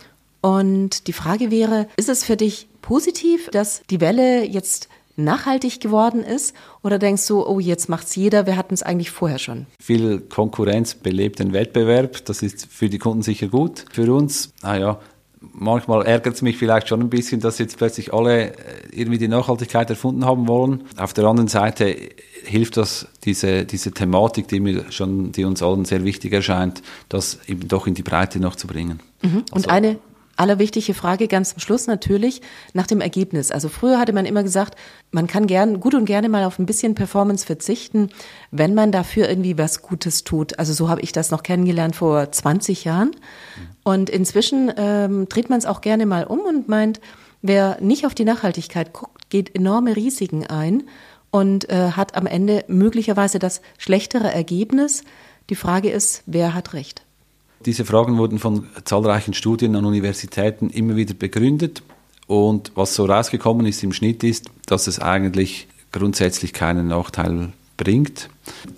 Und 0.43 1.07
die 1.07 1.13
Frage 1.13 1.51
wäre, 1.51 1.89
ist 1.97 2.09
es 2.09 2.25
für 2.25 2.37
dich 2.37 2.69
positiv, 2.83 3.49
dass 3.51 3.83
die 3.89 4.01
Welle 4.01 4.45
jetzt 4.45 4.89
nachhaltig 5.17 5.81
geworden 5.81 6.23
ist? 6.23 6.55
Oder 6.83 6.99
denkst 6.99 7.27
du, 7.27 7.47
oh, 7.47 7.61
jetzt 7.61 7.89
macht's 7.89 8.15
jeder, 8.17 8.47
wir 8.47 8.57
hatten 8.57 8.75
es 8.75 8.83
eigentlich 8.83 9.11
vorher 9.11 9.39
schon? 9.39 9.67
Viel 9.81 10.21
Konkurrenz 10.21 10.95
belebt 10.95 11.39
den 11.39 11.53
Wettbewerb, 11.53 12.25
das 12.25 12.43
ist 12.43 12.67
für 12.71 12.89
die 12.89 12.99
Kunden 12.99 13.23
sicher 13.23 13.49
gut. 13.49 13.85
Für 13.93 14.13
uns, 14.13 14.53
naja, 14.63 14.99
manchmal 15.53 16.07
ärgert 16.07 16.35
es 16.35 16.43
mich 16.43 16.57
vielleicht 16.57 16.89
schon 16.89 17.01
ein 17.01 17.11
bisschen, 17.11 17.41
dass 17.41 17.59
jetzt 17.59 17.77
plötzlich 17.77 18.13
alle 18.13 18.53
äh, 18.53 18.55
irgendwie 18.93 19.19
die 19.19 19.29
Nachhaltigkeit 19.29 19.91
erfunden 19.91 20.25
haben 20.25 20.49
wollen. 20.49 20.85
Auf 20.97 21.13
der 21.13 21.25
anderen 21.25 21.49
Seite 21.49 21.95
hilft 22.45 22.77
das, 22.77 23.09
diese, 23.25 23.65
diese 23.65 23.93
Thematik, 23.93 24.49
die, 24.49 24.61
mir 24.61 24.91
schon, 24.91 25.33
die 25.33 25.45
uns 25.45 25.63
allen 25.63 25.85
sehr 25.85 26.05
wichtig 26.05 26.33
erscheint, 26.33 26.83
das 27.09 27.39
eben 27.47 27.69
doch 27.69 27.87
in 27.87 27.95
die 27.95 28.03
Breite 28.03 28.41
noch 28.41 28.57
zu 28.57 28.67
bringen. 28.67 29.01
Mhm. 29.23 29.45
Und 29.51 29.69
also, 29.69 29.69
eine 29.69 29.99
allerwichtige 30.37 30.95
Frage 30.95 31.29
ganz 31.29 31.51
zum 31.51 31.61
Schluss 31.61 31.87
natürlich 31.87 32.43
nach 32.73 32.87
dem 32.87 33.01
Ergebnis. 33.01 33.51
Also 33.51 33.69
früher 33.69 33.99
hatte 33.99 34.13
man 34.13 34.27
immer 34.27 34.43
gesagt, 34.43 34.77
man 35.11 35.27
kann 35.27 35.47
gern, 35.47 35.81
gut 35.81 35.95
und 35.95 36.05
gerne 36.05 36.29
mal 36.29 36.45
auf 36.45 36.59
ein 36.59 36.67
bisschen 36.67 36.95
Performance 36.95 37.47
verzichten, 37.47 38.11
wenn 38.51 38.75
man 38.75 38.93
dafür 38.93 39.29
irgendwie 39.29 39.59
was 39.59 39.83
Gutes 39.83 40.25
tut. 40.25 40.59
Also 40.59 40.73
so 40.73 40.89
habe 40.89 41.01
ich 41.01 41.13
das 41.13 41.31
noch 41.31 41.43
kennengelernt 41.43 41.97
vor 41.97 42.31
20 42.31 42.85
Jahren. 42.85 43.13
Und 43.85 44.11
inzwischen 44.11 44.73
ähm, 44.77 45.29
dreht 45.29 45.51
man 45.51 45.59
es 45.59 45.67
auch 45.67 45.81
gerne 45.81 46.07
mal 46.07 46.25
um 46.25 46.41
und 46.41 46.69
meint, 46.69 47.01
wer 47.43 47.79
nicht 47.81 48.07
auf 48.07 48.15
die 48.15 48.25
Nachhaltigkeit 48.25 48.93
guckt, 48.93 49.29
geht 49.31 49.55
enorme 49.55 49.97
Risiken 49.97 50.47
ein 50.47 50.85
und 51.31 51.71
äh, 51.71 51.93
hat 51.93 52.15
am 52.15 52.27
Ende 52.27 52.65
möglicherweise 52.69 53.39
das 53.39 53.63
schlechtere 53.79 54.33
Ergebnis. 54.33 55.03
Die 55.51 55.57
Frage 55.57 55.91
ist, 55.91 56.23
wer 56.27 56.55
hat 56.55 56.75
recht? 56.75 57.03
Diese 57.67 57.85
Fragen 57.85 58.19
wurden 58.19 58.39
von 58.39 58.67
zahlreichen 58.85 59.35
Studien 59.35 59.77
an 59.77 59.85
Universitäten 59.85 60.71
immer 60.71 60.97
wieder 60.97 61.15
begründet. 61.15 61.83
Und 62.27 62.73
was 62.75 62.95
so 62.95 63.05
rausgekommen 63.05 63.67
ist 63.67 63.83
im 63.83 63.93
Schnitt 63.93 64.25
ist, 64.25 64.47
dass 64.67 64.87
es 64.87 64.99
eigentlich 64.99 65.69
grundsätzlich 65.93 66.53
keinen 66.53 66.89
Nachteil 66.89 67.53
bringt. 67.77 68.29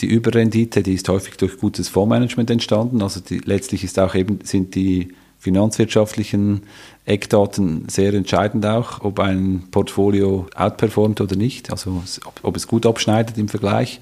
Die 0.01 0.07
Überrendite, 0.07 0.83
die 0.83 0.95
ist 0.95 1.09
häufig 1.09 1.37
durch 1.37 1.59
gutes 1.59 1.89
Fondsmanagement 1.89 2.51
entstanden. 2.51 3.03
Also 3.03 3.21
die, 3.21 3.39
letztlich 3.39 3.85
ist 3.85 3.99
auch 3.99 4.15
eben, 4.15 4.41
sind 4.43 4.75
die 4.75 5.15
finanzwirtschaftlichen 5.39 6.63
Eckdaten 7.05 7.87
sehr 7.89 8.15
entscheidend 8.15 8.65
auch, 8.65 9.03
ob 9.03 9.21
ein 9.21 9.65
Portfolio 9.71 10.47
outperformt 10.55 11.21
oder 11.21 11.37
nicht, 11.37 11.71
also 11.71 12.03
ob, 12.25 12.41
ob 12.43 12.57
es 12.57 12.67
gut 12.67 12.87
abschneidet 12.87 13.37
im 13.37 13.49
Vergleich. 13.49 14.01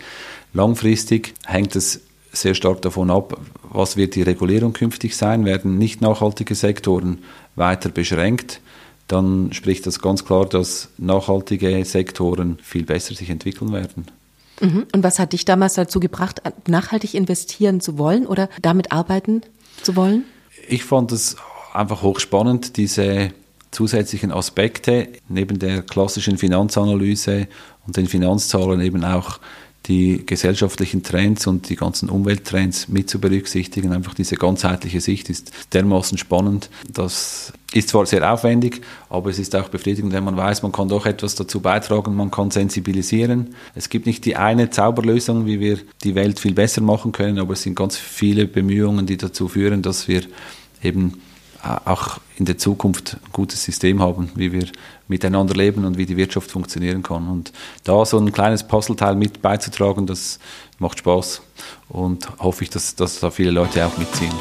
Langfristig 0.54 1.34
hängt 1.44 1.74
es 1.74 2.00
sehr 2.30 2.54
stark 2.54 2.80
davon 2.82 3.10
ab, 3.10 3.38
was 3.72 3.96
wird 3.96 4.14
die 4.14 4.22
Regulierung 4.22 4.72
künftig 4.72 5.16
sein. 5.16 5.44
Werden 5.44 5.78
nicht 5.78 6.00
nachhaltige 6.00 6.54
Sektoren 6.54 7.18
weiter 7.56 7.88
beschränkt, 7.88 8.60
dann 9.08 9.52
spricht 9.52 9.86
das 9.86 10.00
ganz 10.00 10.24
klar, 10.24 10.46
dass 10.46 10.88
nachhaltige 10.96 11.84
Sektoren 11.84 12.58
viel 12.62 12.84
besser 12.84 13.14
sich 13.14 13.28
entwickeln 13.28 13.72
werden. 13.72 14.06
Mhm. 14.60 14.86
Und 14.94 15.02
was 15.02 15.18
hat 15.18 15.32
dich 15.32 15.44
damals 15.44 15.74
dazu 15.74 16.00
gebracht, 16.00 16.40
nachhaltig 16.66 17.14
investieren 17.14 17.80
zu 17.80 17.98
wollen 17.98 18.26
oder 18.26 18.48
damit 18.62 18.92
arbeiten 18.92 19.42
zu 19.82 19.96
wollen? 19.96 20.24
Ich 20.68 20.84
fand 20.84 21.12
es 21.12 21.36
einfach 21.74 22.02
hochspannend, 22.02 22.76
diese 22.76 23.32
zusätzlichen 23.70 24.32
Aspekte 24.32 25.08
neben 25.28 25.58
der 25.58 25.82
klassischen 25.82 26.38
Finanzanalyse 26.38 27.48
und 27.86 27.96
den 27.96 28.06
Finanzzahlen 28.06 28.80
eben 28.80 29.04
auch 29.04 29.40
die 29.86 30.24
gesellschaftlichen 30.24 31.02
Trends 31.02 31.46
und 31.46 31.68
die 31.68 31.76
ganzen 31.76 32.08
Umwelttrends 32.08 32.88
mit 32.88 33.10
zu 33.10 33.20
berücksichtigen. 33.20 33.92
Einfach 33.92 34.14
diese 34.14 34.36
ganzheitliche 34.36 35.00
Sicht 35.00 35.28
ist 35.28 35.50
dermaßen 35.72 36.18
spannend. 36.18 36.70
Das 36.88 37.52
ist 37.72 37.88
zwar 37.88 38.06
sehr 38.06 38.30
aufwendig, 38.32 38.82
aber 39.08 39.30
es 39.30 39.38
ist 39.38 39.56
auch 39.56 39.68
befriedigend, 39.68 40.12
wenn 40.12 40.24
man 40.24 40.36
weiß, 40.36 40.62
man 40.62 40.72
kann 40.72 40.88
doch 40.88 41.06
etwas 41.06 41.34
dazu 41.34 41.60
beitragen, 41.60 42.14
man 42.14 42.30
kann 42.30 42.50
sensibilisieren. 42.50 43.54
Es 43.74 43.88
gibt 43.88 44.06
nicht 44.06 44.24
die 44.24 44.36
eine 44.36 44.70
Zauberlösung, 44.70 45.46
wie 45.46 45.58
wir 45.58 45.78
die 46.04 46.14
Welt 46.14 46.38
viel 46.38 46.54
besser 46.54 46.82
machen 46.82 47.12
können, 47.12 47.38
aber 47.38 47.54
es 47.54 47.62
sind 47.62 47.74
ganz 47.74 47.96
viele 47.96 48.46
Bemühungen, 48.46 49.06
die 49.06 49.16
dazu 49.16 49.48
führen, 49.48 49.82
dass 49.82 50.06
wir 50.06 50.22
eben 50.82 51.20
auch 51.62 52.18
in 52.36 52.44
der 52.44 52.58
Zukunft 52.58 53.14
ein 53.14 53.32
gutes 53.32 53.62
System 53.62 54.02
haben, 54.02 54.30
wie 54.34 54.52
wir 54.52 54.66
miteinander 55.08 55.54
leben 55.54 55.84
und 55.84 55.96
wie 55.96 56.06
die 56.06 56.16
Wirtschaft 56.16 56.50
funktionieren 56.50 57.02
kann. 57.02 57.28
Und 57.28 57.52
da 57.84 58.04
so 58.04 58.18
ein 58.18 58.32
kleines 58.32 58.66
Puzzleteil 58.66 59.14
mit 59.14 59.42
beizutragen, 59.42 60.06
das 60.06 60.38
macht 60.78 60.98
Spaß 60.98 61.42
und 61.88 62.28
hoffe 62.38 62.64
ich, 62.64 62.70
dass, 62.70 62.96
dass 62.96 63.20
da 63.20 63.30
viele 63.30 63.52
Leute 63.52 63.86
auch 63.86 63.96
mitziehen. 63.96 64.32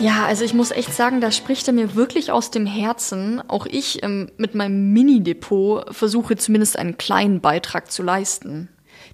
Ja, 0.00 0.24
also 0.24 0.46
ich 0.46 0.54
muss 0.54 0.70
echt 0.70 0.94
sagen, 0.94 1.20
da 1.20 1.30
spricht 1.30 1.66
er 1.66 1.74
mir 1.74 1.94
wirklich 1.94 2.32
aus 2.32 2.50
dem 2.50 2.64
Herzen. 2.64 3.42
Auch 3.48 3.66
ich 3.66 4.02
ähm, 4.02 4.30
mit 4.38 4.54
meinem 4.54 4.94
Mini-Depot 4.94 5.94
versuche 5.94 6.38
zumindest 6.38 6.78
einen 6.78 6.96
kleinen 6.96 7.42
Beitrag 7.42 7.92
zu 7.92 8.02
leisten. 8.02 8.70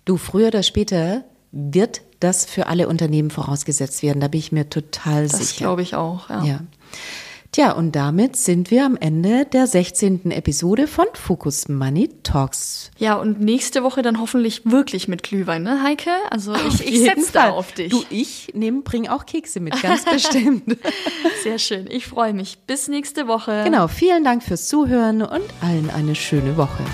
Du, 0.06 0.16
früher 0.16 0.48
oder 0.48 0.62
später 0.62 1.24
wird 1.50 2.00
das 2.20 2.46
für 2.46 2.68
alle 2.68 2.88
Unternehmen 2.88 3.30
vorausgesetzt 3.30 4.02
werden. 4.02 4.20
Da 4.20 4.28
bin 4.28 4.38
ich 4.38 4.52
mir 4.52 4.70
total 4.70 5.24
das 5.24 5.32
sicher. 5.32 5.50
Das 5.50 5.56
glaube 5.56 5.82
ich 5.82 5.96
auch, 5.96 6.30
ja. 6.30 6.44
ja. 6.44 6.60
Tja, 7.50 7.72
und 7.72 7.96
damit 7.96 8.36
sind 8.36 8.70
wir 8.70 8.84
am 8.84 8.96
Ende 8.96 9.46
der 9.46 9.66
16. 9.66 10.30
Episode 10.30 10.86
von 10.86 11.06
Focus 11.14 11.68
Money 11.68 12.10
Talks. 12.22 12.90
Ja, 12.98 13.14
und 13.14 13.40
nächste 13.40 13.82
Woche 13.82 14.02
dann 14.02 14.20
hoffentlich 14.20 14.62
wirklich 14.64 15.08
mit 15.08 15.24
Glühwein, 15.24 15.64
ne, 15.64 15.82
Heike? 15.82 16.10
Also 16.30 16.54
ich, 16.54 16.86
ich 16.86 17.00
setze 17.00 17.32
da 17.32 17.50
auf 17.50 17.72
dich. 17.72 17.90
Du, 17.90 18.04
ich 18.10 18.52
nehm, 18.54 18.84
bring 18.84 19.08
auch 19.08 19.26
Kekse 19.26 19.58
mit, 19.58 19.80
ganz 19.82 20.04
bestimmt. 20.04 20.76
Sehr 21.42 21.58
schön, 21.58 21.86
ich 21.90 22.06
freue 22.06 22.32
mich. 22.32 22.58
Bis 22.66 22.86
nächste 22.86 23.26
Woche. 23.26 23.62
Genau, 23.64 23.88
vielen 23.88 24.22
Dank 24.22 24.44
fürs 24.44 24.68
Zuhören 24.68 25.22
und 25.22 25.44
allen 25.62 25.90
eine 25.90 26.14
schöne 26.14 26.56
Woche. 26.56 26.84